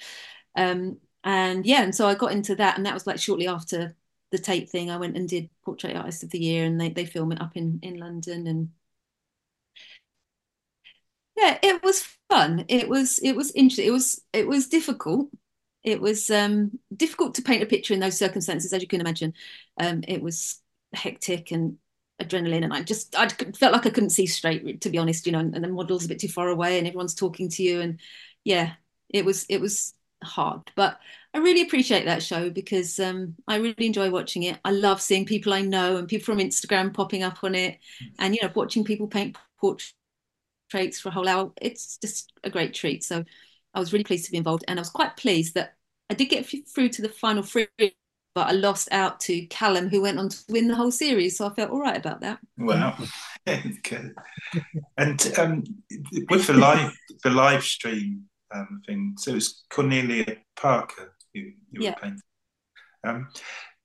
[0.57, 3.97] Um, and yeah, and so I got into that, and that was like shortly after
[4.31, 4.90] the Tate thing.
[4.90, 7.57] I went and did Portrait Artist of the Year, and they they film it up
[7.57, 8.70] in in London, and
[11.37, 12.64] yeah, it was fun.
[12.68, 13.87] It was it was interesting.
[13.87, 15.29] It was it was difficult.
[15.83, 19.35] It was um, difficult to paint a picture in those circumstances, as you can imagine.
[19.79, 20.61] Um, it was
[20.94, 21.77] hectic and
[22.23, 25.27] adrenaline, and I just I felt like I couldn't see straight, to be honest.
[25.27, 27.62] You know, and, and the model's a bit too far away, and everyone's talking to
[27.62, 28.01] you, and
[28.44, 28.75] yeah,
[29.11, 30.62] it was it was hard.
[30.75, 30.99] But
[31.35, 34.59] I really appreciate that show because um, I really enjoy watching it.
[34.64, 37.79] I love seeing people I know and people from Instagram popping up on it,
[38.18, 39.94] and you know, watching people paint portraits
[40.75, 41.53] for a whole hour.
[41.61, 43.05] It's just a great treat.
[43.05, 43.25] So
[43.75, 45.75] I was really pleased to be involved, and I was quite pleased that
[46.11, 50.03] I did get through to the final three, but I lost out to Callum, who
[50.03, 51.39] went on to win the whole series.
[51.39, 52.39] So I felt all right about that.
[52.59, 52.97] Wow.
[53.47, 55.64] And um,
[56.31, 59.16] with the live the live stream um, thing.
[59.18, 61.91] So it was Cornelia Parker you, you yeah.
[61.91, 62.20] were painting.
[63.07, 63.29] Um,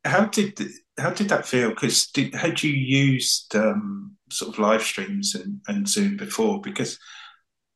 [0.05, 0.59] how did
[0.99, 1.69] how did that feel?
[1.69, 6.61] Because had you used um, sort of live streams and, and Zoom before?
[6.61, 6.99] Because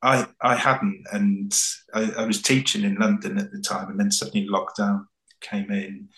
[0.01, 1.53] I I hadn't, and
[1.93, 5.05] I, I, was teaching in London at the time, and then suddenly lockdown
[5.41, 6.09] came in,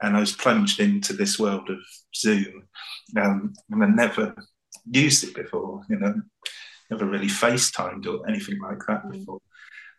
[0.00, 1.78] and I was plunged into this world of
[2.14, 2.68] Zoom,
[3.20, 4.34] um, and I never
[4.90, 5.82] used it before.
[5.88, 6.14] You know,
[6.90, 9.12] never really FaceTimed or anything like that mm.
[9.12, 9.40] before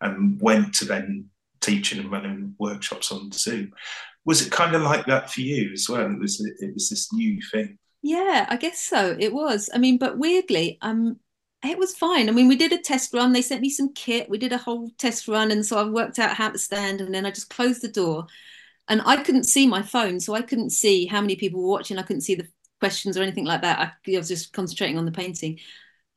[0.04, 1.30] and went to then
[1.62, 3.72] teaching and running workshops on Zoom.
[4.26, 6.10] Was it kind of like that for you as well?
[6.10, 7.78] It was it was this new thing.
[8.02, 9.16] Yeah, I guess so.
[9.18, 9.70] It was.
[9.74, 11.20] I mean, but weirdly, um,
[11.64, 12.28] it was fine.
[12.28, 13.32] I mean, we did a test run.
[13.32, 14.30] They sent me some kit.
[14.30, 17.14] We did a whole test run, and so I worked out how to stand, and
[17.14, 18.28] then I just closed the door,
[18.90, 21.98] and I couldn't see my phone, so I couldn't see how many people were watching.
[21.98, 22.48] I couldn't see the
[22.82, 23.80] questions or anything like that.
[23.80, 25.60] I, I was just concentrating on the painting,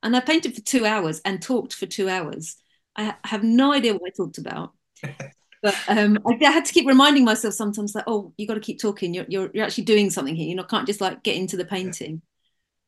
[0.02, 2.57] and I painted for two hours and talked for two hours.
[2.96, 4.72] I have no idea what I talked about.
[5.66, 8.78] but um, I had to keep reminding myself sometimes that oh, you got to keep
[8.78, 9.12] talking.
[9.12, 10.46] You're, you're you're actually doing something here.
[10.46, 12.22] You know, can't just like get into the painting.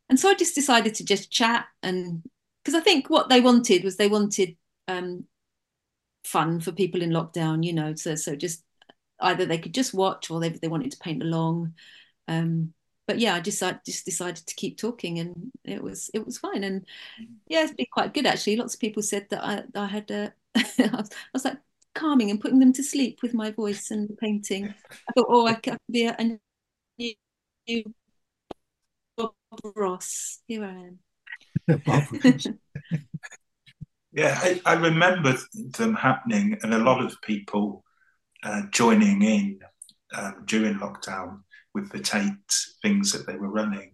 [0.08, 2.22] And so I just decided to just chat and
[2.62, 4.56] because I think what they wanted was they wanted
[4.86, 5.24] um,
[6.22, 7.64] fun for people in lockdown.
[7.64, 8.62] You know, so so just
[9.18, 11.74] either they could just watch or they they wanted to paint along.
[12.28, 12.74] Um,
[13.08, 16.38] but yeah, I just I just decided to keep talking, and it was it was
[16.38, 16.62] fine.
[16.62, 16.86] And
[17.48, 18.54] yeah, it's been quite good actually.
[18.54, 21.04] Lots of people said that I I had a, I
[21.34, 21.58] was like
[21.98, 24.72] calming and putting them to sleep with my voice and the painting.
[24.90, 26.38] I thought, oh, I could be a, a
[26.98, 27.14] new,
[27.68, 27.84] new
[29.16, 29.32] Bob
[29.74, 30.40] Ross.
[30.46, 30.98] Here I am.
[34.12, 37.84] yeah, I, I, remember them happening, and a lot of people
[38.42, 39.58] uh, joining in
[40.14, 41.40] um, during lockdown
[41.74, 42.32] with the Tate
[42.82, 43.92] things that they were running.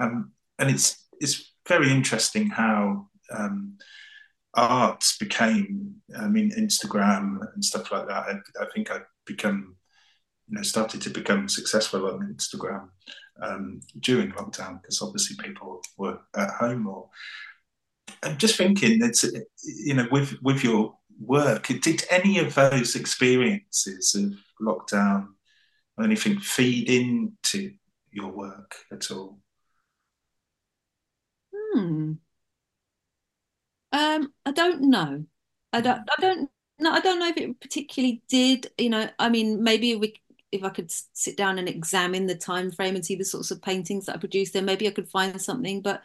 [0.00, 3.76] Um, and it's it's very interesting how um,
[4.54, 5.96] art became.
[6.18, 8.24] I mean, Instagram and stuff like that.
[8.24, 9.76] I, I think I've become,
[10.48, 12.88] you know, started to become successful on Instagram
[13.42, 16.86] um, during lockdown because obviously people were at home.
[16.86, 17.08] Or
[18.22, 24.14] I'm just thinking that you know, with with your work, did any of those experiences
[24.14, 25.28] of lockdown
[26.02, 27.72] anything feed into
[28.12, 29.38] your work at all?
[31.52, 32.12] Hmm.
[33.92, 35.24] Um, I don't know.
[35.72, 36.00] I don't.
[36.00, 36.50] I don't.
[36.78, 38.70] No, I don't know if it particularly did.
[38.78, 40.14] You know, I mean, maybe we,
[40.52, 43.62] if I could sit down and examine the time frame and see the sorts of
[43.62, 45.82] paintings that I produced, then maybe I could find something.
[45.82, 46.02] But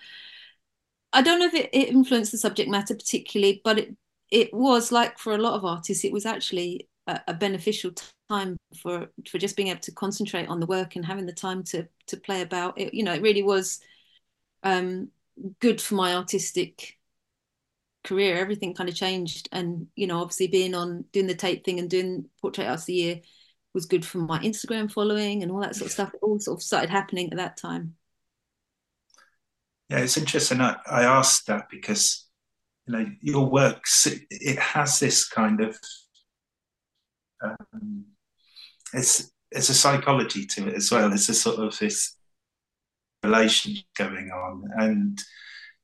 [1.11, 3.61] I don't know if it, it influenced the subject matter particularly.
[3.63, 3.95] But it
[4.31, 7.91] it was like for a lot of artists, it was actually a, a beneficial
[8.29, 11.63] time for for just being able to concentrate on the work and having the time
[11.63, 13.79] to to play about it you know it really was
[14.63, 15.09] um,
[15.59, 16.97] good for my artistic
[18.03, 19.49] career everything kind of changed.
[19.51, 22.93] And you know obviously being on doing the Tate thing and doing portrait arts the
[22.93, 23.21] year
[23.73, 26.13] was good for my instagram following and all that sort of stuff.
[26.13, 27.95] It all sort of started happening at that time.
[29.89, 30.61] Yeah it's interesting.
[30.61, 32.27] I, I asked that because
[32.87, 33.83] you know your work
[34.29, 35.77] it has this kind of
[37.43, 38.05] um,
[38.93, 41.11] it's it's a psychology to it as well.
[41.13, 42.15] It's a sort of this
[43.23, 45.21] relation going on, and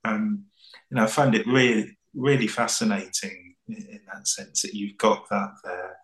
[0.04, 0.46] um,
[0.90, 5.52] you know, I find it really really fascinating in that sense that you've got that
[5.64, 5.98] there.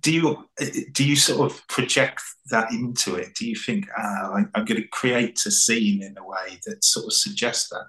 [0.00, 0.48] Do you
[0.92, 3.34] do you sort of project that into it?
[3.34, 7.06] Do you think ah, I'm going to create a scene in a way that sort
[7.06, 7.86] of suggests that,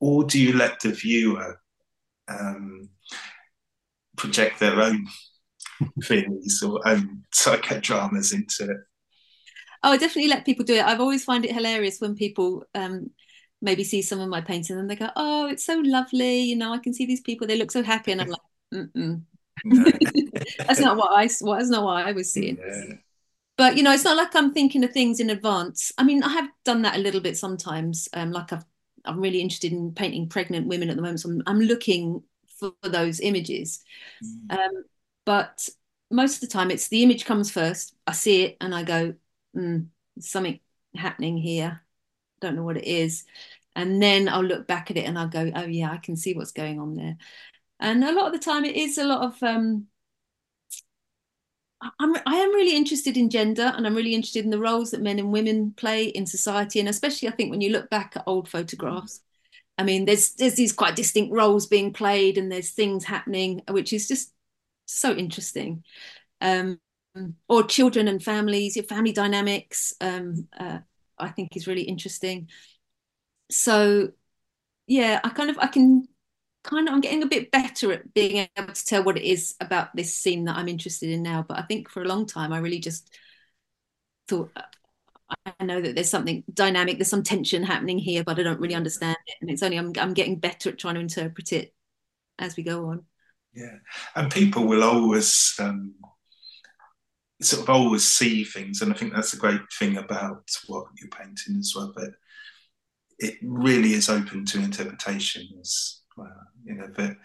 [0.00, 1.60] or do you let the viewer
[2.28, 2.88] um,
[4.16, 5.06] project their own
[6.04, 8.78] theories or um, psychodramas into it.
[9.84, 10.84] Oh, I definitely let people do it.
[10.84, 13.10] I've always find it hilarious when people um,
[13.62, 16.72] maybe see some of my paintings and they go, "Oh, it's so lovely," you know.
[16.72, 18.40] I can see these people; they look so happy, and I'm like,
[18.74, 19.22] Mm-mm.
[19.64, 19.84] No.
[20.66, 21.28] "That's not what I.
[21.40, 22.96] What is not what I was seeing." Yeah.
[23.56, 25.92] But you know, it's not like I'm thinking of things in advance.
[25.98, 28.08] I mean, I have done that a little bit sometimes.
[28.14, 28.64] Um, like I've,
[29.04, 32.22] I'm really interested in painting pregnant women at the moment, so I'm, I'm looking
[32.58, 33.82] for those images.
[34.24, 34.58] Mm.
[34.58, 34.84] Um,
[35.24, 35.68] but
[36.12, 39.14] most of the time it's the image comes first i see it and i go
[39.56, 39.86] mm,
[40.20, 40.60] something
[40.94, 41.82] happening here
[42.42, 43.24] don't know what it is
[43.74, 46.34] and then i'll look back at it and i'll go oh yeah i can see
[46.34, 47.16] what's going on there
[47.80, 49.86] and a lot of the time it is a lot of um,
[51.98, 55.02] I'm, I am really interested in gender and I'm really interested in the roles that
[55.02, 56.78] men and women play in society.
[56.80, 59.20] And especially, I think, when you look back at old photographs,
[59.78, 63.92] I mean, there's, there's these quite distinct roles being played and there's things happening, which
[63.92, 64.32] is just
[64.86, 65.82] so interesting.
[66.40, 66.78] Um,
[67.48, 70.78] or children and families, your family dynamics, um, uh,
[71.22, 72.48] I think is really interesting.
[73.50, 74.10] So,
[74.86, 76.06] yeah, I kind of, I can
[76.64, 79.54] kind of, I'm getting a bit better at being able to tell what it is
[79.60, 81.44] about this scene that I'm interested in now.
[81.46, 83.14] But I think for a long time, I really just
[84.28, 84.50] thought,
[85.58, 88.74] I know that there's something dynamic, there's some tension happening here, but I don't really
[88.74, 89.36] understand it.
[89.40, 91.74] And it's only I'm, I'm getting better at trying to interpret it
[92.38, 93.04] as we go on
[93.54, 93.76] yeah
[94.16, 95.94] and people will always um,
[97.44, 101.08] sort of always see things and i think that's a great thing about what you're
[101.08, 102.10] painting as well but
[103.18, 106.24] it really is open to interpretations uh,
[106.64, 107.16] you know but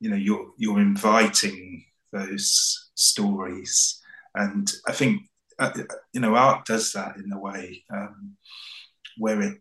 [0.00, 4.00] you know you're you're inviting those stories
[4.34, 5.22] and i think
[5.58, 5.72] uh,
[6.12, 8.36] you know art does that in a way um,
[9.18, 9.58] where it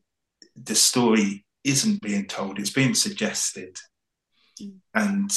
[0.56, 3.78] the story isn't being told; it's being suggested,
[4.62, 4.76] mm.
[4.94, 5.32] and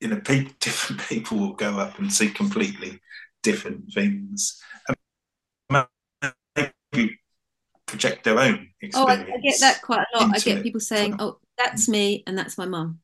[0.00, 3.00] you know, pe- different people will go up and see completely
[3.42, 4.60] different things.
[4.88, 5.86] And
[6.92, 7.18] maybe
[7.86, 8.96] project their own experience.
[8.96, 10.34] Oh, I, I get that quite a lot.
[10.34, 13.00] I get people saying, "Oh, that's me, and that's my mum."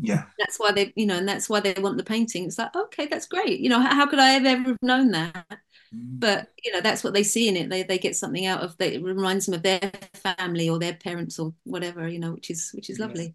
[0.00, 2.44] Yeah, that's why they, you know, and that's why they want the painting.
[2.44, 3.60] It's like, okay, that's great.
[3.60, 5.46] You know, how, how could I have ever have known that?
[5.94, 6.20] Mm.
[6.20, 7.70] But you know, that's what they see in it.
[7.70, 8.92] They they get something out of that.
[8.92, 12.08] It reminds them of their family or their parents or whatever.
[12.08, 13.34] You know, which is which is lovely.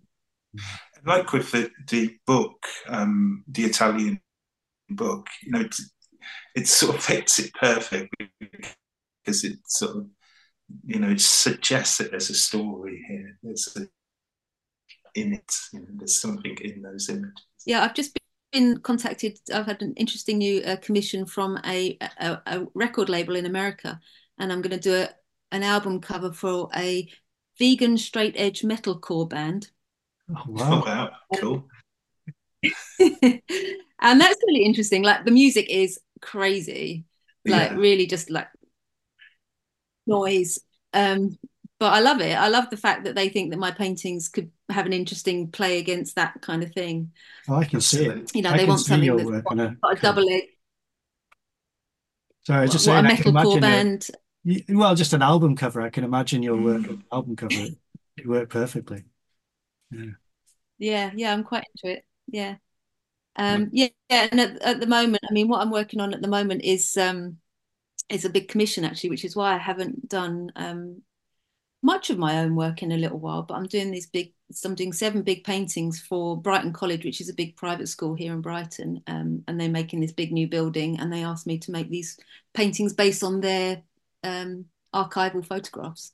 [0.53, 0.65] Yes.
[1.05, 4.21] Like with the the book, um, the Italian
[4.89, 5.67] book, you know,
[6.55, 10.07] it, sort of fits it perfectly because it sort of
[10.85, 13.37] you know, it suggests that there's a story here.
[13.43, 13.87] There's a,
[15.19, 17.33] in it, you know, there's something in those images.
[17.65, 18.17] Yeah, I've just
[18.51, 19.39] been contacted.
[19.53, 23.99] I've had an interesting new uh, commission from a, a, a, record label in America,
[24.37, 25.09] and I'm going to do a,
[25.51, 27.09] an album cover for a
[27.57, 29.69] vegan straight edge metalcore band.
[30.35, 30.83] Oh, wow.
[30.85, 31.11] Wow.
[31.37, 31.67] Cool.
[32.99, 35.03] and that's really interesting.
[35.03, 37.05] Like the music is crazy,
[37.45, 37.77] like yeah.
[37.77, 38.47] really just like
[40.05, 40.59] noise.
[40.93, 41.37] Um,
[41.79, 42.33] but I love it.
[42.33, 45.79] I love the fact that they think that my paintings could have an interesting play
[45.79, 47.11] against that kind of thing.
[47.47, 48.35] Oh, I can see it.
[48.35, 50.49] You know, I they want something that's got, a, got a double it.
[52.45, 54.07] Sorry, I was just what, saying, a metalcore band.
[54.45, 55.81] A, well, just an album cover.
[55.81, 57.01] I can imagine your work mm.
[57.11, 57.53] album cover.
[58.17, 59.03] It worked perfectly.
[59.91, 60.11] Yeah.
[60.77, 62.05] Yeah, yeah, I'm quite into it.
[62.27, 62.55] Yeah.
[63.35, 66.21] Um, yeah, yeah, and at, at the moment, I mean, what I'm working on at
[66.21, 67.37] the moment is um,
[68.09, 71.01] is a big commission actually, which is why I haven't done um,
[71.81, 73.43] much of my own work in a little while.
[73.43, 74.33] But I'm doing these big,
[74.65, 78.33] I'm doing seven big paintings for Brighton College, which is a big private school here
[78.33, 81.71] in Brighton, um, and they're making this big new building, and they asked me to
[81.71, 82.17] make these
[82.53, 83.83] paintings based on their
[84.23, 86.13] um, archival photographs.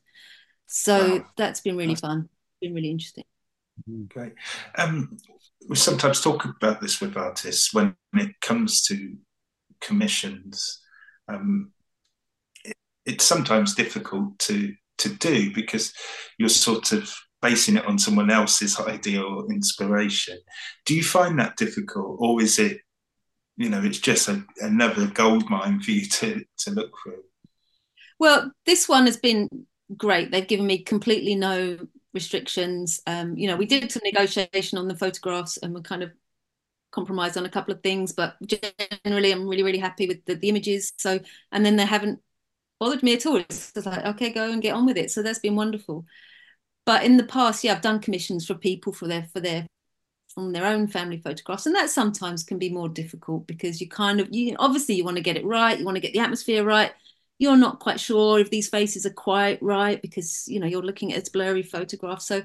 [0.68, 1.26] So wow.
[1.38, 2.30] that's been really fun.
[2.62, 3.24] Been really interesting.
[4.08, 4.34] Great.
[4.78, 5.18] Um,
[5.68, 9.16] we sometimes talk about this with artists when it comes to
[9.82, 10.82] commissions.
[11.28, 11.72] Um,
[13.06, 15.94] it's sometimes difficult to to do because
[16.38, 20.38] you're sort of basing it on someone else's idea or inspiration.
[20.86, 22.80] Do you find that difficult, or is it,
[23.58, 27.24] you know, it's just a, another gold mine for you to to look through?
[28.18, 29.50] Well, this one has been
[29.96, 30.32] great.
[30.32, 31.78] They've given me completely no
[32.16, 33.00] restrictions.
[33.06, 36.12] Um, you know, we did some negotiation on the photographs, and we kind of
[36.92, 40.50] compromised on a couple of things, but generally, I'm really, really happy with the, the
[40.50, 40.94] images.
[40.98, 41.20] So,
[41.52, 42.22] and then they haven't
[42.80, 43.36] bothered me at all.
[43.38, 45.12] It's like, okay, go and get on with it.
[45.12, 46.06] So that's been wonderful.
[46.86, 49.68] But in the past, yeah, I've done commissions for people for their for their
[50.34, 54.20] from their own family photographs, and that sometimes can be more difficult because you kind
[54.20, 56.64] of you obviously you want to get it right, you want to get the atmosphere
[56.64, 56.92] right.
[57.38, 61.14] You're not quite sure if these faces are quite right because you know you're looking
[61.14, 62.22] at a blurry photograph.
[62.22, 62.44] So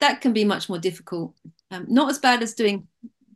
[0.00, 1.34] that can be much more difficult.
[1.70, 2.88] Um, not as bad as doing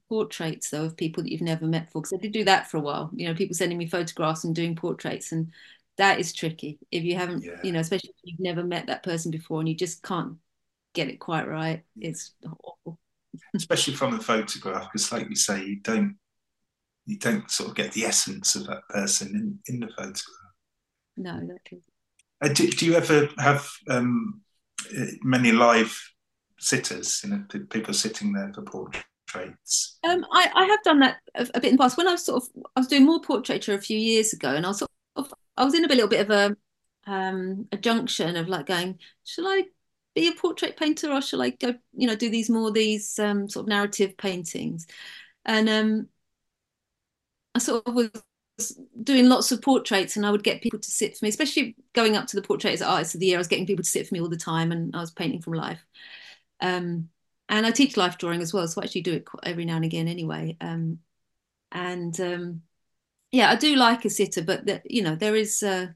[0.08, 2.76] portraits though of people that you've never met before because I did do that for
[2.76, 3.10] a while.
[3.14, 5.52] You know, people sending me photographs and doing portraits and
[5.96, 7.58] that is tricky if you haven't yeah.
[7.62, 10.36] you know especially if you've never met that person before and you just can't
[10.94, 12.98] get it quite right it's awful
[13.54, 16.16] especially from a photograph because like you say you don't
[17.06, 19.28] you don't sort of get the essence of that person
[19.66, 20.45] in, in the photograph
[21.16, 21.82] no exactly
[22.42, 24.42] uh, do, do, you ever have um,
[24.98, 25.98] uh, many live
[26.58, 29.98] sitters you know people sitting there for portraits?
[30.04, 31.96] Um, I, I have done that a, a, bit in the past.
[31.96, 34.66] When I was sort of I was doing more portraiture a few years ago and
[34.66, 36.56] I was sort of I was in a little bit of a
[37.10, 39.64] um, a junction of like going, shall I
[40.14, 43.48] be a portrait painter or shall I go, you know, do these more these um,
[43.48, 44.86] sort of narrative paintings?
[45.44, 46.08] And um,
[47.54, 48.10] I sort of was
[49.02, 52.16] doing lots of portraits and I would get people to sit for me, especially going
[52.16, 53.36] up to the portrait as artist of the year.
[53.36, 55.42] I was getting people to sit for me all the time and I was painting
[55.42, 55.84] from life.
[56.60, 57.10] Um,
[57.48, 59.84] and I teach life drawing as well, so I actually do it every now and
[59.84, 60.56] again anyway.
[60.60, 60.98] Um,
[61.70, 62.62] and um,
[63.30, 65.88] yeah, I do like a sitter, but the, you know, there is, uh,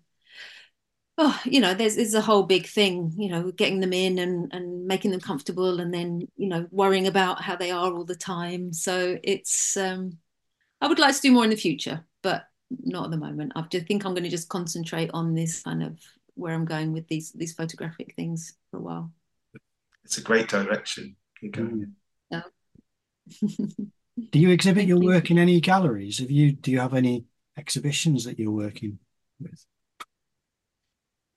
[1.18, 4.52] oh, you know, there's, there's a whole big thing, you know, getting them in and,
[4.52, 8.14] and making them comfortable and then, you know, worrying about how they are all the
[8.14, 8.72] time.
[8.72, 10.18] So it's, um,
[10.80, 13.52] I would like to do more in the future, but not at the moment.
[13.56, 15.98] I just think I'm going to just concentrate on this kind of
[16.34, 19.12] where I'm going with these, these photographic things for a while.
[20.04, 21.94] It's a great direction you're going.
[22.30, 22.42] Yeah.
[23.40, 26.18] Do you exhibit your work in any galleries?
[26.18, 27.24] Have you do you have any
[27.56, 28.98] exhibitions that you're working
[29.40, 29.64] with?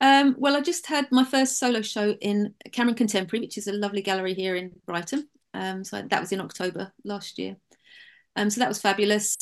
[0.00, 3.72] Um, well, I just had my first solo show in Cameron Contemporary, which is a
[3.72, 5.28] lovely gallery here in Brighton.
[5.54, 7.56] Um, so that was in October last year.
[8.36, 9.36] Um, so that was fabulous.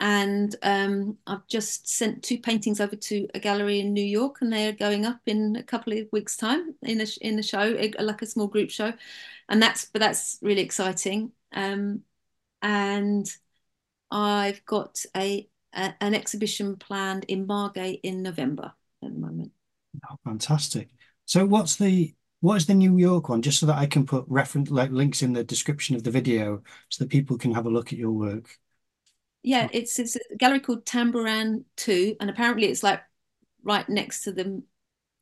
[0.00, 4.52] And um, I've just sent two paintings over to a gallery in New York, and
[4.52, 8.22] they're going up in a couple of weeks' time in a in a show, like
[8.22, 8.92] a small group show,
[9.48, 11.32] and that's but that's really exciting.
[11.52, 12.02] Um,
[12.62, 13.28] and
[14.10, 18.72] I've got a, a, an exhibition planned in Margate in November
[19.02, 19.50] at the moment.
[20.08, 20.90] Oh, fantastic!
[21.24, 23.42] So, what's the what is the New York one?
[23.42, 26.62] Just so that I can put reference like links in the description of the video,
[26.88, 28.60] so that people can have a look at your work
[29.48, 33.00] yeah, it's it's a gallery called Tambaran Two, and apparently it's like
[33.62, 34.62] right next to the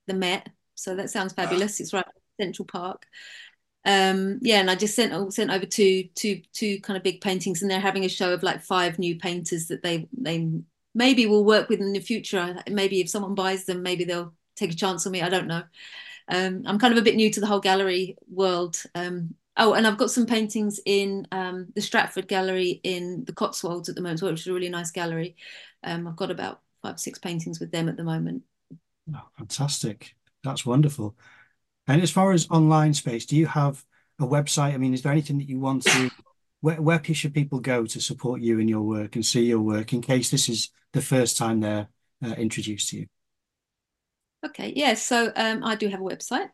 [0.09, 0.49] the Met.
[0.75, 1.79] So that sounds fabulous.
[1.79, 2.05] It's right
[2.41, 3.07] Central Park.
[3.85, 7.63] Um, yeah, and I just sent sent over two two two kind of big paintings,
[7.63, 10.51] and they're having a show of like five new painters that they they
[10.93, 12.61] maybe will work with in the future.
[12.69, 15.23] Maybe if someone buys them, maybe they'll take a chance on me.
[15.23, 15.63] I don't know.
[16.29, 18.83] Um, I'm kind of a bit new to the whole gallery world.
[18.97, 23.89] Um, Oh, and I've got some paintings in um, the Stratford Gallery in the Cotswolds
[23.89, 25.37] at the moment, which is a really nice gallery.
[25.83, 28.43] Um, I've got about five, six paintings with them at the moment.
[29.15, 30.15] Oh, fantastic.
[30.45, 31.17] That's wonderful.
[31.87, 33.85] And as far as online space, do you have
[34.21, 34.75] a website?
[34.75, 36.11] I mean, is there anything that you want to,
[36.61, 39.93] where, where should people go to support you in your work and see your work
[39.93, 41.89] in case this is the first time they're
[42.25, 43.07] uh, introduced to you?
[44.45, 46.49] Okay, yeah, so um, I do have a website.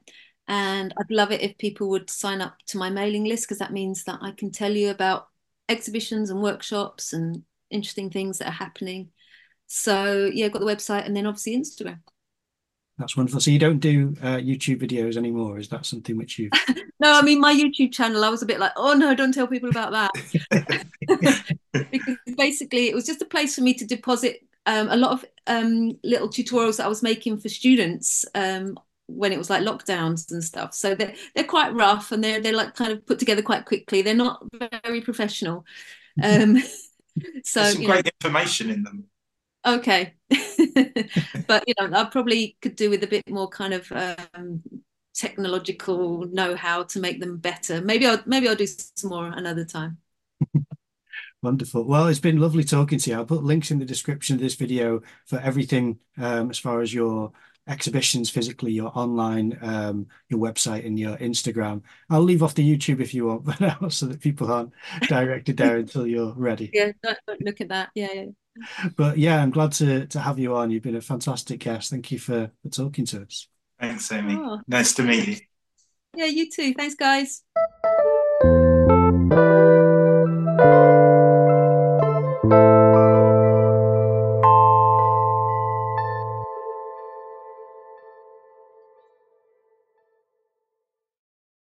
[0.49, 3.72] And I'd love it if people would sign up to my mailing list because that
[3.72, 5.28] means that I can tell you about
[5.68, 9.11] exhibitions and workshops and interesting things that are happening.
[9.66, 12.01] So yeah, I've got the website and then obviously Instagram.
[12.99, 13.40] That's wonderful.
[13.40, 15.59] So you don't do uh, YouTube videos anymore?
[15.59, 16.51] Is that something which you?
[17.01, 18.22] no, I mean my YouTube channel.
[18.22, 20.11] I was a bit like, oh no, don't tell people about that.
[21.72, 25.24] because basically, it was just a place for me to deposit um, a lot of
[25.47, 28.78] um, little tutorials that I was making for students um,
[29.14, 30.74] when it was like lockdowns and stuff.
[30.74, 34.02] So they're they're quite rough and they're they're like kind of put together quite quickly.
[34.02, 34.42] They're not
[34.84, 35.64] very professional.
[36.22, 36.58] Um,
[37.44, 39.04] so There's some great know, information in them.
[39.64, 40.14] Okay,
[41.46, 43.92] but you know I probably could do with a bit more kind of
[44.34, 44.62] um,
[45.14, 47.80] technological know-how to make them better.
[47.80, 49.98] Maybe I'll maybe I'll do some more another time.
[51.42, 51.84] Wonderful.
[51.84, 53.16] Well, it's been lovely talking to you.
[53.16, 56.94] I'll put links in the description of this video for everything um, as far as
[56.94, 57.32] your
[57.66, 61.82] exhibitions physically, your online, um, your website, and your Instagram.
[62.10, 64.72] I'll leave off the YouTube if you want, but now so that people aren't
[65.08, 66.70] directed there until you're ready.
[66.72, 67.90] Yeah, don't, don't look at that.
[67.94, 68.26] Yeah, yeah.
[68.96, 70.70] But yeah, I'm glad to to have you on.
[70.70, 71.90] You've been a fantastic guest.
[71.90, 73.48] Thank you for for talking to us.
[73.80, 74.36] Thanks, Amy.
[74.38, 74.60] Oh.
[74.68, 75.36] Nice to meet you.
[76.14, 76.74] Yeah, you too.
[76.74, 77.42] Thanks, guys.